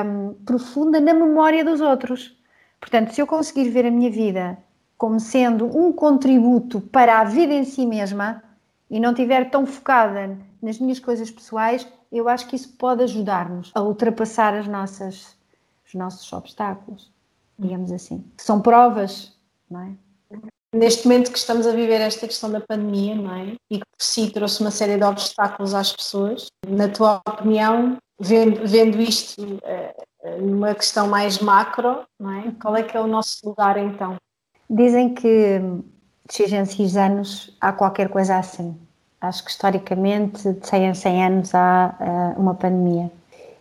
um, 0.05 0.35
profunda 0.45 1.01
na 1.01 1.15
memória 1.15 1.65
dos 1.65 1.81
outros. 1.81 2.40
Portanto, 2.81 3.13
se 3.13 3.21
eu 3.21 3.27
conseguir 3.27 3.69
ver 3.69 3.87
a 3.87 3.91
minha 3.91 4.11
vida 4.11 4.59
como 4.97 5.21
sendo 5.21 5.67
um 5.67 5.93
contributo 5.93 6.81
para 6.81 7.21
a 7.21 7.25
vida 7.25 7.55
em 7.55 7.65
si 7.65 7.87
mesma 7.87 8.43
e 8.91 8.99
não 8.99 9.11
estiver 9.11 9.51
tão 9.51 9.67
focada 9.67 10.37
nas 10.61 10.79
minhas 10.79 10.99
coisas 10.99 11.31
pessoais, 11.31 11.87
eu 12.11 12.29
acho 12.29 12.49
que 12.49 12.57
isso 12.57 12.73
pode 12.77 13.03
ajudar-nos 13.03 13.71
a 13.75 13.83
ultrapassar 13.83 14.55
as 14.55 14.67
nossas, 14.67 15.37
os 15.87 15.95
nossos 15.95 16.33
obstáculos, 16.33 17.11
digamos 17.59 17.93
assim. 17.93 18.25
São 18.39 18.61
provas 18.61 19.39
não 19.71 19.81
é? 19.81 19.93
Neste 20.75 21.07
momento 21.07 21.33
que 21.33 21.39
estamos 21.39 21.67
a 21.67 21.73
viver 21.73 22.01
esta 22.01 22.27
questão 22.27 22.51
da 22.51 22.61
pandemia, 22.61 23.15
não 23.15 23.35
é? 23.35 23.55
E 23.71 23.79
que 23.79 23.85
por 23.85 24.05
si 24.05 24.31
trouxe 24.31 24.61
uma 24.61 24.71
série 24.71 24.97
de 24.97 25.05
obstáculos 25.05 25.75
às 25.75 25.93
pessoas, 25.93 26.47
na 26.67 26.89
tua 26.89 27.21
opinião, 27.29 27.97
vendo, 28.21 28.67
vendo 28.67 29.01
isto 29.01 29.43
uh, 29.43 30.03
numa 30.41 30.75
questão 30.75 31.09
mais 31.09 31.39
macro, 31.39 32.01
é? 32.21 32.51
Qual 32.61 32.77
é 32.77 32.83
que 32.83 32.97
é 32.97 33.01
o 33.01 33.07
nosso 33.07 33.49
lugar 33.49 33.77
então? 33.79 34.17
Dizem 34.69 35.15
que 35.15 35.61
de 36.29 36.35
6 36.35 36.53
em 36.53 36.65
6 36.65 36.97
anos 36.97 37.57
há 37.61 37.73
qualquer 37.73 38.09
coisa 38.09 38.37
assim. 38.37 38.79
Acho 39.21 39.45
que 39.45 39.51
historicamente 39.51 40.53
de 40.53 40.67
100 40.67 40.85
em 40.85 40.95
100 40.95 41.25
anos 41.25 41.55
há 41.55 41.95
uh, 42.01 42.41
uma 42.41 42.55
pandemia. 42.55 43.11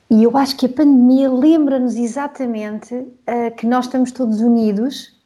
E 0.09 0.23
eu 0.23 0.35
acho 0.37 0.55
que 0.55 0.65
a 0.65 0.69
pandemia 0.69 1.31
lembra-nos 1.31 1.95
exatamente 1.95 2.93
uh, 2.93 3.55
que 3.57 3.65
nós 3.65 3.85
estamos 3.85 4.11
todos 4.11 4.39
unidos 4.41 5.19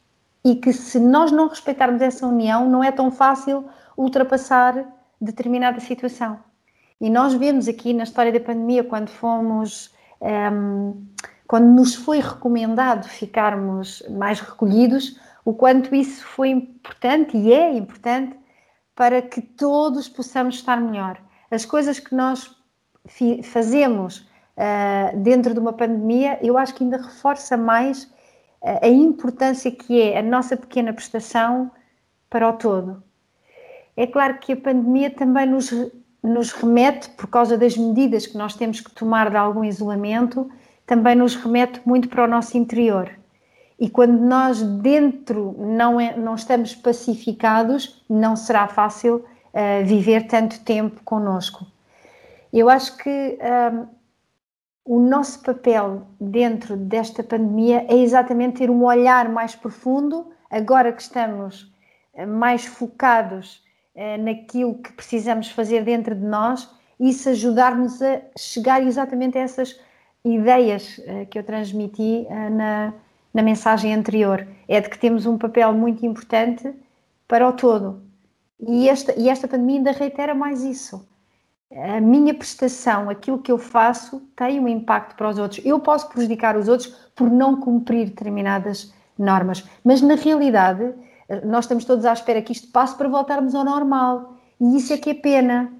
e 0.44 0.56
que 0.56 0.72
se 0.72 0.98
nós 0.98 1.32
não 1.32 1.48
respeitarmos 1.48 2.02
essa 2.02 2.26
união, 2.26 2.68
não 2.68 2.82
é 2.84 2.90
tão 2.90 3.10
fácil 3.10 3.64
ultrapassar 3.96 4.84
determinada 5.20 5.80
situação. 5.80 6.38
E 7.00 7.08
nós 7.08 7.34
vemos 7.34 7.68
aqui 7.68 7.92
na 7.92 8.04
história 8.04 8.32
da 8.32 8.40
pandemia, 8.40 8.84
quando 8.84 9.08
fomos 9.08 9.90
um, 10.20 11.06
quando 11.46 11.66
nos 11.66 11.94
foi 11.94 12.20
recomendado 12.20 13.06
ficarmos 13.08 14.02
mais 14.10 14.40
recolhidos, 14.40 15.18
o 15.44 15.52
quanto 15.52 15.94
isso 15.94 16.24
foi 16.24 16.48
importante 16.48 17.36
e 17.36 17.52
é 17.52 17.76
importante 17.76 18.36
para 18.94 19.20
que 19.20 19.42
todos 19.42 20.08
possamos 20.08 20.56
estar 20.56 20.80
melhor. 20.80 21.20
As 21.50 21.64
coisas 21.64 21.98
que 21.98 22.14
nós 22.14 22.56
fazemos 23.42 24.18
uh, 24.56 25.18
dentro 25.18 25.52
de 25.52 25.60
uma 25.60 25.72
pandemia, 25.72 26.38
eu 26.42 26.56
acho 26.56 26.74
que 26.74 26.84
ainda 26.84 26.96
reforça 26.96 27.56
mais 27.56 28.04
uh, 28.04 28.80
a 28.82 28.88
importância 28.88 29.70
que 29.70 30.00
é 30.00 30.18
a 30.18 30.22
nossa 30.22 30.56
pequena 30.56 30.92
prestação 30.92 31.70
para 32.30 32.48
o 32.48 32.54
todo. 32.54 33.02
É 33.96 34.06
claro 34.06 34.38
que 34.38 34.52
a 34.52 34.56
pandemia 34.56 35.10
também 35.10 35.46
nos, 35.46 35.70
nos 36.24 36.52
remete, 36.52 37.10
por 37.10 37.26
causa 37.26 37.58
das 37.58 37.76
medidas 37.76 38.26
que 38.26 38.38
nós 38.38 38.54
temos 38.54 38.80
que 38.80 38.90
tomar 38.90 39.28
de 39.28 39.36
algum 39.36 39.62
isolamento, 39.62 40.50
também 40.86 41.14
nos 41.14 41.36
remete 41.36 41.82
muito 41.84 42.08
para 42.08 42.24
o 42.24 42.26
nosso 42.26 42.56
interior. 42.56 43.10
E 43.78 43.90
quando 43.90 44.18
nós 44.18 44.62
dentro 44.62 45.54
não, 45.58 46.00
é, 46.00 46.16
não 46.16 46.34
estamos 46.34 46.74
pacificados, 46.74 48.02
não 48.08 48.36
será 48.36 48.66
fácil 48.66 49.16
uh, 49.16 49.84
viver 49.84 50.26
tanto 50.26 50.60
tempo 50.60 51.02
conosco. 51.04 51.66
Eu 52.50 52.70
acho 52.70 52.96
que 52.96 53.38
um, 53.72 53.86
o 54.84 55.00
nosso 55.00 55.42
papel 55.42 56.06
dentro 56.20 56.76
desta 56.76 57.22
pandemia 57.22 57.84
é 57.88 57.96
exatamente 57.96 58.58
ter 58.58 58.70
um 58.70 58.84
olhar 58.84 59.28
mais 59.28 59.54
profundo, 59.54 60.30
agora 60.50 60.92
que 60.92 61.02
estamos 61.02 61.70
eh, 62.14 62.26
mais 62.26 62.64
focados 62.64 63.63
naquilo 64.18 64.74
que 64.74 64.92
precisamos 64.92 65.48
fazer 65.50 65.84
dentro 65.84 66.14
de 66.14 66.24
nós, 66.24 66.68
isso 66.98 67.28
ajudar-nos 67.28 68.00
a 68.02 68.20
chegar 68.36 68.82
exatamente 68.82 69.38
a 69.38 69.42
essas 69.42 69.78
ideias 70.24 70.98
uh, 70.98 71.26
que 71.30 71.38
eu 71.38 71.44
transmiti 71.44 72.26
na 72.52 72.94
na 73.34 73.42
mensagem 73.42 73.92
anterior, 73.92 74.46
é 74.68 74.80
de 74.80 74.88
que 74.88 74.96
temos 74.96 75.26
um 75.26 75.36
papel 75.36 75.74
muito 75.74 76.06
importante 76.06 76.72
para 77.26 77.48
o 77.48 77.52
todo. 77.52 78.00
E 78.60 78.88
esta, 78.88 79.12
e 79.18 79.28
esta 79.28 79.48
pandemia 79.48 79.78
ainda 79.78 79.90
reitera 79.90 80.32
mais 80.32 80.62
isso. 80.62 81.06
A 81.74 82.00
minha 82.00 82.32
prestação, 82.32 83.10
aquilo 83.10 83.40
que 83.40 83.50
eu 83.50 83.58
faço, 83.58 84.20
tem 84.36 84.60
um 84.60 84.68
impacto 84.68 85.16
para 85.16 85.28
os 85.28 85.38
outros. 85.38 85.66
Eu 85.66 85.80
posso 85.80 86.08
prejudicar 86.08 86.56
os 86.56 86.68
outros 86.68 86.86
por 87.16 87.28
não 87.28 87.60
cumprir 87.60 88.06
determinadas 88.06 88.94
normas, 89.18 89.64
mas 89.82 90.00
na 90.00 90.14
realidade, 90.14 90.94
nós 91.44 91.64
estamos 91.64 91.84
todos 91.84 92.04
à 92.04 92.12
espera 92.12 92.42
que 92.42 92.52
isto 92.52 92.68
passe 92.70 92.96
para 92.96 93.08
voltarmos 93.08 93.54
ao 93.54 93.64
normal. 93.64 94.36
E 94.60 94.76
isso 94.76 94.92
é 94.92 94.98
que 94.98 95.10
é 95.10 95.14
pena, 95.14 95.72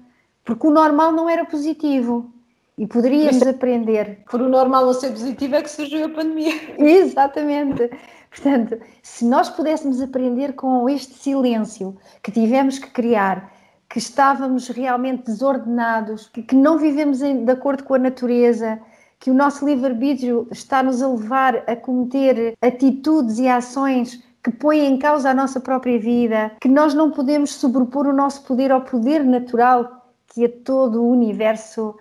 porque 0.43 0.67
o 0.67 0.71
normal 0.71 1.11
não 1.11 1.29
era 1.29 1.45
positivo. 1.45 2.31
E 2.77 2.85
poderias 2.85 3.39
Mas, 3.39 3.47
aprender. 3.47 4.19
Por 4.29 4.41
o 4.41 4.49
normal 4.49 4.85
não 4.85 4.93
ser 4.93 5.11
positivo 5.11 5.55
é 5.55 5.61
que 5.61 5.71
surgiu 5.71 6.05
a 6.05 6.09
pandemia. 6.09 6.53
Exatamente. 6.77 7.89
Portanto, 8.29 8.77
se 9.01 9.23
nós 9.23 9.49
pudéssemos 9.49 10.01
aprender 10.01 10.53
com 10.53 10.89
este 10.89 11.13
silêncio 11.13 11.95
que 12.21 12.31
tivemos 12.31 12.77
que 12.77 12.89
criar, 12.89 13.49
que 13.89 13.97
estávamos 13.97 14.67
realmente 14.67 15.23
desordenados, 15.25 16.27
que, 16.27 16.43
que 16.43 16.55
não 16.55 16.77
vivemos 16.77 17.21
em, 17.21 17.45
de 17.45 17.51
acordo 17.51 17.85
com 17.85 17.93
a 17.93 17.99
natureza, 17.99 18.77
que 19.19 19.31
o 19.31 19.33
nosso 19.33 19.65
livre-arbítrio 19.65 20.47
está-nos 20.51 21.01
a 21.01 21.07
levar 21.07 21.63
a 21.65 21.77
cometer 21.77 22.57
atitudes 22.61 23.39
e 23.39 23.47
ações 23.47 24.21
que 24.45 24.51
põem 24.51 24.85
em 24.85 24.99
causa 24.99 25.31
a 25.31 25.33
nossa 25.33 25.59
própria 25.59 25.97
vida, 25.97 26.51
que 26.61 26.69
nós 26.69 26.93
não 26.93 27.09
podemos 27.09 27.49
sobrepor 27.49 28.05
o 28.05 28.13
nosso 28.13 28.43
poder 28.43 28.71
ao 28.71 28.81
poder 28.81 29.23
natural 29.23 30.05
que 30.27 30.45
a 30.45 30.49
todo 30.63 31.01
o 31.01 31.09
universo 31.09 31.97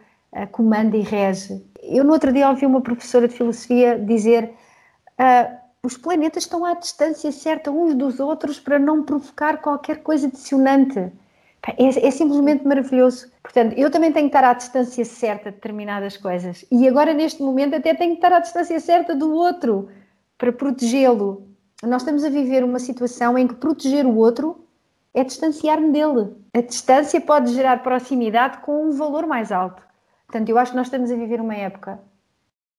comanda 0.52 0.94
e 0.94 1.00
rege. 1.00 1.64
Eu 1.82 2.04
no 2.04 2.12
outro 2.12 2.30
dia 2.30 2.50
ouvi 2.50 2.66
uma 2.66 2.82
professora 2.82 3.26
de 3.26 3.34
filosofia 3.34 3.98
dizer 3.98 4.52
uh, 5.18 5.56
os 5.82 5.96
planetas 5.96 6.42
estão 6.42 6.66
à 6.66 6.74
distância 6.74 7.32
certa 7.32 7.70
uns 7.70 7.94
dos 7.94 8.20
outros 8.20 8.60
para 8.60 8.78
não 8.78 9.02
provocar 9.02 9.62
qualquer 9.62 10.02
coisa 10.02 10.28
dissonante. 10.28 11.12
É, 11.78 12.06
é, 12.06 12.10
simplesmente 12.10 12.66
maravilhoso. 12.66 13.32
Portanto, 13.42 13.72
eu 13.74 13.90
também 13.90 14.12
tenho 14.12 14.28
que 14.28 14.36
estar 14.36 14.50
à 14.50 14.52
distância 14.52 15.02
certa 15.02 15.50
de 15.50 15.56
determinadas 15.56 16.14
coisas. 16.18 16.62
E 16.70 16.86
agora, 16.86 17.14
neste 17.14 17.42
momento, 17.42 17.74
até 17.74 17.94
tenho 17.94 18.10
que 18.10 18.18
estar 18.18 18.34
à 18.34 18.40
distância 18.40 18.78
certa 18.80 19.14
do 19.14 19.32
outro 19.32 19.88
para 20.36 20.52
protegê-lo. 20.52 21.53
Nós 21.82 22.02
estamos 22.02 22.24
a 22.24 22.28
viver 22.28 22.64
uma 22.64 22.78
situação 22.78 23.36
em 23.36 23.46
que 23.46 23.54
proteger 23.54 24.06
o 24.06 24.16
outro 24.16 24.64
é 25.12 25.22
distanciar-me 25.22 25.92
dele. 25.92 26.32
A 26.52 26.60
distância 26.60 27.20
pode 27.20 27.52
gerar 27.52 27.82
proximidade 27.82 28.58
com 28.58 28.88
um 28.88 28.92
valor 28.92 29.26
mais 29.26 29.52
alto. 29.52 29.82
Portanto, 30.26 30.48
eu 30.48 30.58
acho 30.58 30.72
que 30.72 30.76
nós 30.76 30.86
estamos 30.86 31.10
a 31.10 31.16
viver 31.16 31.40
uma 31.40 31.54
época 31.54 32.00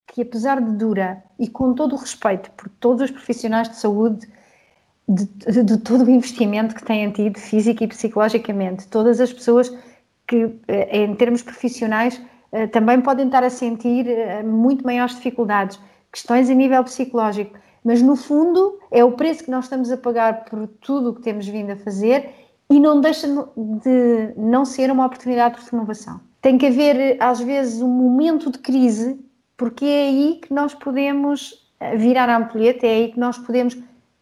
que, 0.07 0.21
apesar 0.21 0.61
de 0.61 0.71
dura 0.71 1.23
e 1.39 1.47
com 1.47 1.73
todo 1.73 1.93
o 1.93 1.99
respeito 1.99 2.51
por 2.51 2.69
todos 2.69 3.03
os 3.03 3.11
profissionais 3.11 3.69
de 3.69 3.77
saúde, 3.77 4.27
de, 5.07 5.25
de, 5.25 5.63
de 5.63 5.77
todo 5.77 6.05
o 6.05 6.09
investimento 6.09 6.75
que 6.75 6.83
têm 6.83 7.11
tido, 7.11 7.39
física 7.39 7.83
e 7.83 7.87
psicologicamente, 7.87 8.87
todas 8.87 9.21
as 9.21 9.31
pessoas 9.31 9.73
que, 10.27 10.55
eh, 10.67 11.03
em 11.03 11.15
termos 11.15 11.43
profissionais, 11.43 12.19
eh, 12.51 12.67
também 12.67 12.99
podem 13.01 13.27
estar 13.27 13.43
a 13.43 13.49
sentir 13.49 14.07
eh, 14.07 14.41
muito 14.43 14.83
maiores 14.83 15.15
dificuldades, 15.15 15.79
questões 16.11 16.49
a 16.49 16.53
nível 16.53 16.83
psicológico, 16.83 17.57
mas 17.85 18.01
no 18.01 18.17
fundo 18.17 18.79
é 18.91 19.05
o 19.05 19.13
preço 19.13 19.45
que 19.45 19.51
nós 19.51 19.65
estamos 19.65 19.89
a 19.91 19.97
pagar 19.97 20.43
por 20.43 20.67
tudo 20.81 21.11
o 21.11 21.15
que 21.15 21.21
temos 21.21 21.47
vindo 21.47 21.71
a 21.71 21.77
fazer 21.77 22.33
e 22.69 22.79
não 22.79 22.99
deixa 22.99 23.27
de 23.27 24.33
não 24.35 24.65
ser 24.65 24.91
uma 24.91 25.05
oportunidade 25.05 25.63
de 25.63 25.69
renovação 25.71 26.19
tem 26.45 26.59
que 26.59 26.67
haver, 26.67 27.17
às 27.19 27.39
vezes, 27.39 27.81
um 27.81 27.89
momento 27.89 28.51
de 28.51 28.59
crise, 28.59 29.19
porque 29.57 29.83
é 29.83 30.09
aí 30.09 30.39
que 30.39 30.53
nós 30.53 30.75
podemos 30.75 31.67
eh, 31.79 31.97
virar 31.97 32.29
a 32.29 32.37
ampulheta, 32.37 32.85
é 32.85 32.91
aí 32.91 33.11
que 33.11 33.19
nós 33.19 33.35
podemos 33.39 33.75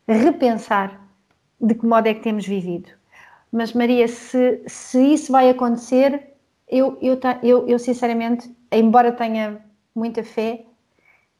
repensar 0.08 1.06
de 1.60 1.76
que 1.76 1.86
modo 1.86 2.08
é 2.08 2.13
que 2.13 2.21
temos 2.21 2.47
vivido. 2.47 2.89
Mas, 3.52 3.73
Maria, 3.73 4.08
se, 4.08 4.63
se 4.65 5.02
isso 5.15 5.34
vai 5.34 5.49
acontecer, 5.49 6.34
eu, 6.65 6.97
eu, 7.02 7.19
eu, 7.43 7.67
eu 7.67 7.78
sinceramente, 7.78 8.49
embora 8.71 9.12
tenha 9.12 9.60
muita 9.93 10.23
fé, 10.23 10.65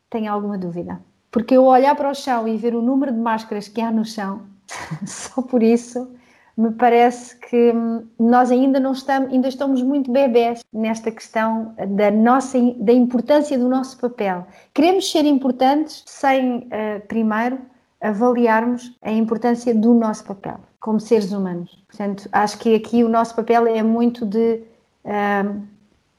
tenho 0.10 0.30
alguma 0.34 0.58
dúvida. 0.58 1.02
Porque 1.34 1.58
eu 1.58 1.66
olhar 1.66 1.96
para 1.96 2.12
o 2.12 2.14
chão 2.14 2.48
e 2.48 2.56
ver 2.56 2.76
o 2.76 2.82
número 2.82 3.12
de 3.12 3.18
máscaras 3.18 3.68
que 3.68 3.82
há 3.82 3.92
no 3.92 4.06
chão, 4.06 4.44
só 5.04 5.42
por 5.42 5.64
isso, 5.64 6.08
me 6.56 6.70
parece 6.74 7.36
que 7.40 7.72
hum, 7.72 8.06
nós 8.20 8.52
ainda 8.52 8.80
não 8.80 8.92
estamos, 8.92 9.34
ainda 9.34 9.48
estamos 9.48 9.82
muito 9.82 10.12
bebés 10.12 10.64
nesta 10.72 11.10
questão 11.10 11.74
da 11.90 12.12
nossa 12.12 12.60
da 12.78 12.94
importância 12.94 13.58
do 13.58 13.68
nosso 13.68 13.98
papel. 13.98 14.46
Queremos 14.76 15.12
ser 15.12 15.26
importantes 15.26 16.04
sem 16.06 16.58
uh, 16.60 17.08
primeiro 17.08 17.58
avaliarmos 18.00 18.96
a 19.02 19.12
importância 19.12 19.74
do 19.74 19.96
nosso 19.96 20.24
papel 20.26 20.60
como 20.80 21.00
seres 21.00 21.32
humanos. 21.32 21.84
Portanto, 21.88 22.30
acho 22.32 22.60
que 22.60 22.76
aqui 22.76 23.04
o 23.04 23.10
nosso 23.10 23.36
papel 23.36 23.66
é 23.66 23.82
muito 23.82 24.24
de 24.24 24.62
uh, 25.04 25.62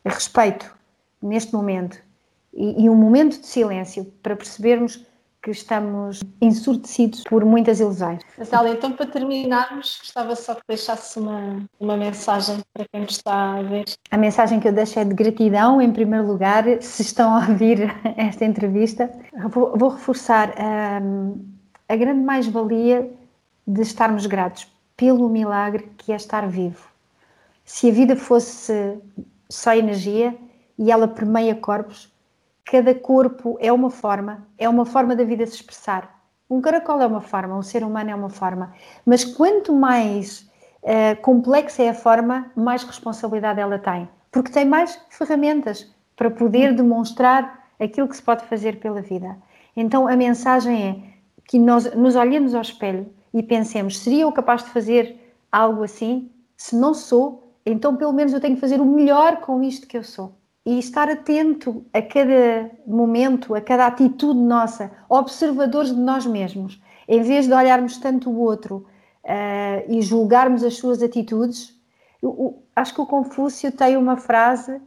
respeito 0.05 0.74
neste 1.22 1.53
momento 1.53 2.04
e, 2.57 2.85
e 2.85 2.90
um 2.90 2.95
momento 2.95 3.40
de 3.40 3.47
silêncio 3.47 4.05
para 4.23 4.37
percebermos 4.37 5.05
que 5.45 5.51
estamos 5.51 6.21
ensurdecidos 6.40 7.23
por 7.25 7.45
muitas 7.45 7.79
ilusões. 7.79 8.23
Natália, 8.38 8.73
então 8.73 8.93
para 8.93 9.07
terminarmos, 9.07 9.99
gostava 9.99 10.35
só 10.35 10.55
que 10.55 10.62
deixasse 10.67 11.19
uma, 11.19 11.67
uma 11.79 11.99
mensagem 11.99 12.61
para 12.73 12.87
quem 12.90 13.03
nos 13.03 13.17
está 13.17 13.59
a 13.59 13.62
ver. 13.62 13.85
A 14.11 14.17
mensagem 14.17 14.59
que 14.59 14.67
eu 14.67 14.73
deixo 14.73 14.99
é 14.99 15.05
de 15.05 15.12
gratidão, 15.14 15.83
em 15.83 15.93
primeiro 15.93 16.27
lugar, 16.27 16.64
se 16.81 17.03
estão 17.03 17.37
a 17.37 17.47
ouvir 17.47 17.95
esta 18.17 18.47
entrevista. 18.47 19.11
Vou, 19.51 19.77
vou 19.77 19.90
reforçar 19.90 20.55
um, 21.03 21.45
a 21.87 21.95
grande 21.95 22.25
mais-valia 22.25 23.12
de 23.67 23.83
estarmos 23.83 24.25
gratos 24.25 24.67
pelo 24.97 25.29
milagre 25.29 25.90
que 25.99 26.11
é 26.11 26.17
estar 26.17 26.49
vivo. 26.49 26.88
Se 27.67 27.90
a 27.90 27.93
vida 27.93 28.17
fosse 28.17 28.99
só 29.51 29.75
energia 29.75 30.35
e 30.79 30.90
ela 30.90 31.07
permeia 31.07 31.55
corpos, 31.55 32.13
cada 32.64 32.94
corpo 32.94 33.59
é 33.61 33.70
uma 33.70 33.90
forma, 33.90 34.46
é 34.57 34.68
uma 34.68 34.87
forma 34.87 35.14
da 35.14 35.22
vida 35.22 35.46
se 35.46 35.57
expressar. 35.57 36.22
Um 36.48 36.61
caracol 36.61 37.00
é 37.00 37.07
uma 37.07 37.20
forma, 37.20 37.57
um 37.57 37.62
ser 37.62 37.85
humano 37.85 38.11
é 38.11 38.14
uma 38.14 38.31
forma, 38.31 38.74
mas 39.05 39.24
quanto 39.24 39.72
mais 39.72 40.48
uh, 40.83 41.20
complexa 41.22 41.83
é 41.83 41.90
a 41.90 41.94
forma, 41.94 42.50
mais 42.57 42.83
responsabilidade 42.85 43.61
ela 43.61 43.79
tem, 43.79 44.09
porque 44.31 44.50
tem 44.50 44.64
mais 44.64 44.98
ferramentas 45.11 45.90
para 46.16 46.31
poder 46.31 46.74
demonstrar 46.74 47.66
aquilo 47.79 48.09
que 48.09 48.16
se 48.16 48.22
pode 48.22 48.44
fazer 48.44 48.79
pela 48.79 49.03
vida. 49.03 49.37
Então 49.77 50.07
a 50.09 50.16
mensagem 50.16 50.88
é 50.88 50.96
que 51.46 51.59
nós 51.59 51.94
nos 51.94 52.16
olhemos 52.16 52.55
ao 52.55 52.62
espelho 52.62 53.07
e 53.33 53.42
pensemos: 53.42 53.98
seria 53.98 54.22
eu 54.22 54.33
capaz 54.33 54.62
de 54.62 54.70
fazer 54.70 55.35
algo 55.50 55.83
assim? 55.83 56.31
Se 56.57 56.77
não 56.77 56.94
sou, 56.94 57.53
então 57.66 57.96
pelo 57.96 58.12
menos 58.12 58.33
eu 58.33 58.40
tenho 58.40 58.55
que 58.55 58.61
fazer 58.61 58.81
o 58.81 58.87
melhor 58.87 59.38
com 59.38 59.62
isto 59.62 59.87
que 59.87 59.98
eu 59.98 60.05
sou 60.05 60.35
e 60.64 60.79
estar 60.79 61.09
atento 61.11 61.85
a 61.92 62.00
cada 62.00 62.70
momento, 62.87 63.55
a 63.55 63.61
cada 63.61 63.87
atitude 63.87 64.40
nossa, 64.40 64.90
observadores 65.09 65.94
de 65.94 66.00
nós 66.00 66.24
mesmos, 66.27 66.83
em 67.07 67.22
vez 67.22 67.46
de 67.46 67.53
olharmos 67.53 67.98
tanto 67.98 68.31
o 68.31 68.38
outro 68.38 68.87
uh, 69.24 69.85
e 69.92 70.00
julgarmos 70.00 70.64
as 70.64 70.77
suas 70.77 71.03
atitudes. 71.03 71.79
Eu, 72.22 72.31
eu, 72.31 72.62
acho 72.74 72.94
que 72.94 73.00
o 73.00 73.07
Confúcio 73.07 73.70
tem 73.70 73.96
uma 73.96 74.16
frase 74.16 74.81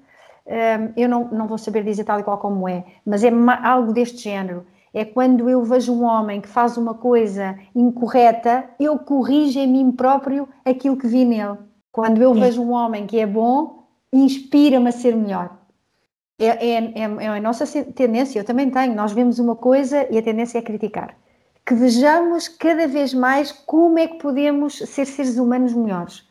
um, 0.47 0.93
eu 0.95 1.09
não, 1.09 1.25
não 1.25 1.45
vou 1.47 1.57
saber 1.57 1.83
dizer 1.83 2.05
tal 2.05 2.19
e 2.19 2.23
qual 2.23 2.37
como 2.37 2.69
é, 2.69 2.85
mas 3.05 3.23
é 3.23 3.29
algo 3.63 3.91
deste 3.91 4.19
género. 4.19 4.65
É 4.93 5.03
quando 5.03 5.49
eu 5.49 5.63
vejo 5.63 5.93
um 5.93 6.03
homem 6.03 6.39
que 6.39 6.47
faz 6.47 6.77
uma 6.77 6.93
coisa 6.93 7.59
incorreta, 7.75 8.63
eu 8.79 8.97
corrijo 8.97 9.59
em 9.59 9.67
mim 9.67 9.91
próprio 9.91 10.47
aquilo 10.63 10.97
que 10.97 11.05
vi 11.05 11.25
nele. 11.25 11.57
Quando 11.91 12.21
eu 12.21 12.33
vejo 12.33 12.61
um 12.61 12.71
homem 12.71 13.05
que 13.05 13.19
é 13.19 13.25
bom, 13.25 13.83
inspira-me 14.11 14.87
a 14.87 14.91
ser 14.91 15.15
melhor. 15.15 15.56
É, 16.39 16.45
é, 16.45 16.73
é, 16.75 17.01
é, 17.01 17.27
a 17.27 17.41
nossa 17.41 17.65
tendência, 17.83 18.39
eu 18.39 18.45
também 18.45 18.69
tenho. 18.69 18.95
Nós 18.95 19.11
vemos 19.11 19.39
uma 19.39 19.55
coisa 19.55 20.07
e 20.11 20.17
a 20.17 20.21
tendência 20.21 20.59
é 20.59 20.61
criticar. 20.61 21.17
Que 21.65 21.73
vejamos 21.73 22.47
cada 22.47 22.87
vez 22.87 23.13
mais 23.13 23.51
como 23.51 23.97
é 23.97 24.07
que 24.07 24.19
podemos 24.19 24.77
ser 24.77 25.05
seres 25.05 25.37
humanos 25.37 25.73
melhores. 25.73 26.27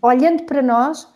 Olhando 0.00 0.44
para 0.44 0.62
nós, 0.62 1.08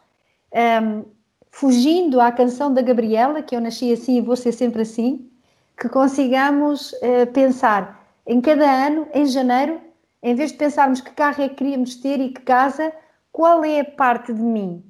um, 0.83 1.05
fugindo 1.51 2.21
à 2.21 2.31
canção 2.31 2.73
da 2.73 2.83
Gabriela, 2.83 3.43
que 3.43 3.57
eu 3.57 3.61
nasci 3.61 3.93
assim 3.93 4.19
e 4.19 4.21
vou 4.21 4.37
ser 4.37 4.53
sempre 4.53 4.83
assim, 4.83 5.31
que 5.79 5.89
consigamos 5.89 6.93
uh, 6.93 7.31
pensar 7.33 8.07
em 8.27 8.41
cada 8.41 8.71
ano, 8.87 9.09
em 9.15 9.27
janeiro, 9.27 9.81
em 10.23 10.35
vez 10.35 10.53
de 10.53 10.59
pensarmos 10.59 11.01
que 11.01 11.11
carro 11.13 11.43
é 11.43 11.49
que 11.49 11.57
queríamos 11.57 11.97
ter 11.97 12.21
e 12.21 12.31
que 12.31 12.43
casa, 12.43 12.93
qual 13.33 13.65
é 13.65 13.81
a 13.81 13.85
parte 13.85 14.33
de 14.33 14.43
mim 14.43 14.85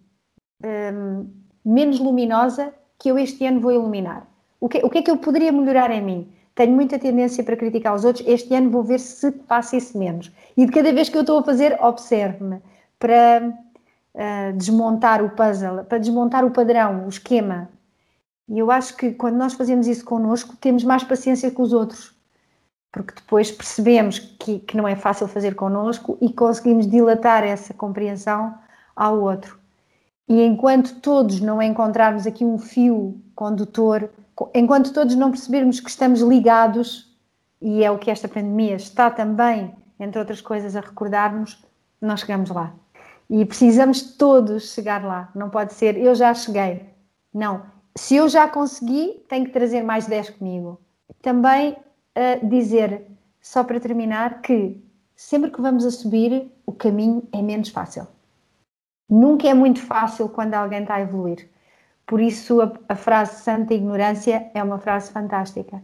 um, 0.65 1.29
menos 1.65 1.99
luminosa 1.99 2.73
que 2.99 3.09
eu 3.11 3.19
este 3.19 3.45
ano 3.45 3.61
vou 3.61 3.73
iluminar? 3.73 4.27
O 4.61 4.69
que, 4.69 4.79
o 4.79 4.91
que 4.91 4.99
é 4.99 5.03
que 5.03 5.11
eu 5.11 5.19
poderia 5.19 5.53
melhorar 5.53 5.91
em 5.91 6.03
mim? 6.03 6.33
Tenho 6.55 6.73
muita 6.73 6.99
tendência 6.99 7.45
para 7.45 7.57
criticar 7.57 7.95
os 7.95 8.05
outros. 8.05 8.27
Este 8.27 8.55
ano 8.55 8.71
vou 8.71 8.83
ver 8.83 8.99
se 8.99 9.31
faço 9.47 9.77
isso 9.77 9.99
menos. 9.99 10.33
E 10.57 10.65
de 10.65 10.73
cada 10.73 10.93
vez 10.93 11.09
que 11.09 11.17
eu 11.17 11.21
estou 11.21 11.39
a 11.39 11.43
fazer, 11.43 11.77
observe-me 11.83 12.61
para 12.99 13.53
uh, 14.15 14.57
desmontar 14.57 15.23
o 15.23 15.31
puzzle, 15.31 15.85
para 15.85 15.99
desmontar 15.99 16.45
o 16.45 16.51
padrão, 16.51 17.05
o 17.05 17.09
esquema. 17.09 17.69
E 18.49 18.59
eu 18.59 18.71
acho 18.71 18.97
que 18.97 19.13
quando 19.13 19.37
nós 19.37 19.53
fazemos 19.53 19.87
isso 19.87 20.05
connosco, 20.05 20.57
temos 20.57 20.83
mais 20.83 21.05
paciência 21.05 21.51
com 21.51 21.63
os 21.63 21.75
outros. 21.75 22.15
Porque 22.91 23.15
depois 23.15 23.51
percebemos 23.51 24.19
que, 24.19 24.61
que 24.61 24.77
não 24.77 24.89
é 24.89 24.97
fácil 24.97 25.29
fazer 25.29 25.55
connosco 25.55 26.17
e 26.23 26.33
conseguimos 26.33 26.87
dilatar 26.87 27.45
essa 27.45 27.75
compreensão 27.75 28.55
ao 28.95 29.21
outro. 29.21 29.59
E 30.29 30.43
enquanto 30.43 31.01
todos 31.01 31.41
não 31.41 31.63
encontrarmos 31.63 32.27
aqui 32.27 32.45
um 32.45 32.59
fio 32.59 33.21
condutor, 33.35 34.11
enquanto 34.55 34.93
todos 34.93 35.15
não 35.15 35.31
percebermos 35.31 35.79
que 35.79 35.89
estamos 35.89 36.21
ligados, 36.21 37.17
e 37.61 37.85
é 37.85 37.91
o 37.91 37.99
que 37.99 38.11
esta 38.11 38.29
pandemia 38.29 38.75
está 38.75 39.11
também, 39.11 39.75
entre 39.99 40.19
outras 40.19 40.41
coisas, 40.41 40.75
a 40.77 40.81
recordar-nos, 40.81 41.65
nós 42.01 42.21
chegamos 42.21 42.51
lá. 42.51 42.75
E 43.31 43.45
precisamos 43.45 44.03
todos 44.17 44.73
chegar 44.73 45.05
lá. 45.05 45.31
Não 45.35 45.51
pode 45.51 45.75
ser 45.75 45.97
eu 45.97 46.15
já 46.15 46.33
cheguei. 46.35 46.89
Não. 47.33 47.63
Se 47.97 48.17
eu 48.17 48.29
já 48.29 48.47
consegui, 48.47 49.25
tenho 49.29 49.47
que 49.47 49.53
trazer 49.53 49.83
mais 49.83 50.07
10 50.07 50.31
comigo. 50.31 50.81
Também 51.23 51.73
uh, 51.73 52.49
dizer, 52.49 53.07
só 53.41 53.65
para 53.65 53.81
terminar, 53.81 54.43
que 54.43 54.81
sempre 55.15 55.51
que 55.51 55.61
vamos 55.61 55.85
a 55.85 55.91
subir, 55.91 56.53
o 56.67 56.73
caminho 56.73 57.27
é 57.33 57.41
menos 57.41 57.71
fácil. 57.71 58.07
Nunca 59.09 59.49
é 59.49 59.55
muito 59.55 59.81
fácil 59.81 60.29
quando 60.29 60.55
alguém 60.55 60.83
está 60.83 60.95
a 60.95 61.01
evoluir. 61.01 61.49
Por 62.07 62.21
isso, 62.21 62.61
a, 62.61 62.73
a 62.89 62.95
frase 62.95 63.43
santa 63.43 63.75
ignorância 63.75 64.51
é 64.55 64.63
uma 64.63 64.79
frase 64.79 65.11
fantástica. 65.11 65.83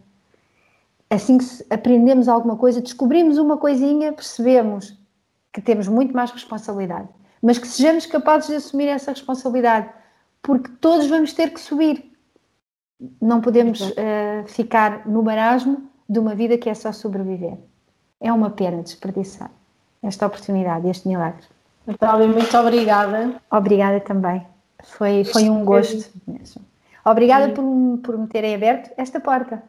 Assim 1.10 1.38
que 1.38 1.44
aprendemos 1.70 2.28
alguma 2.28 2.56
coisa, 2.56 2.80
descobrimos 2.80 3.38
uma 3.38 3.56
coisinha, 3.56 4.12
percebemos 4.12 4.98
que 5.52 5.60
temos 5.60 5.86
muito 5.86 6.14
mais 6.14 6.30
responsabilidade 6.30 7.08
mas 7.42 7.58
que 7.58 7.66
sejamos 7.66 8.06
capazes 8.06 8.48
de 8.48 8.54
assumir 8.54 8.86
essa 8.86 9.10
responsabilidade, 9.10 9.90
porque 10.40 10.70
todos 10.80 11.08
vamos 11.08 11.32
ter 11.32 11.50
que 11.50 11.60
subir. 11.60 12.12
Não 13.20 13.40
podemos 13.40 13.80
uh, 13.80 14.46
ficar 14.46 15.08
no 15.08 15.24
marasmo 15.24 15.90
de 16.08 16.20
uma 16.20 16.36
vida 16.36 16.56
que 16.56 16.70
é 16.70 16.74
só 16.74 16.92
sobreviver. 16.92 17.58
É 18.20 18.32
uma 18.32 18.50
pena 18.50 18.80
desperdiçar 18.80 19.50
esta 20.00 20.26
oportunidade, 20.26 20.88
este 20.88 21.08
milagre. 21.08 21.44
Natália, 21.86 22.28
muito 22.28 22.56
obrigada. 22.56 23.40
Obrigada 23.50 24.00
também. 24.00 24.46
Foi, 24.82 25.24
foi 25.24 25.48
um 25.48 25.64
gosto 25.64 26.10
mesmo. 26.26 26.62
Obrigada 27.04 27.48
por, 27.52 27.64
por 28.02 28.18
me 28.18 28.26
terem 28.28 28.54
aberto 28.54 28.90
esta 28.96 29.20
porta. 29.20 29.62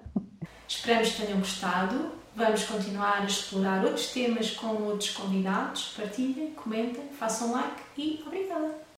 Esperamos 0.67 1.09
que 1.09 1.25
tenham 1.25 1.39
gostado. 1.39 2.11
Vamos 2.35 2.63
continuar 2.63 3.21
a 3.21 3.25
explorar 3.25 3.83
outros 3.83 4.11
temas 4.11 4.51
com 4.51 4.67
outros 4.83 5.11
convidados. 5.11 5.93
Partilhem, 5.95 6.51
comentem, 6.51 7.03
façam 7.17 7.51
like 7.51 7.81
e 7.97 8.23
obrigada! 8.25 8.92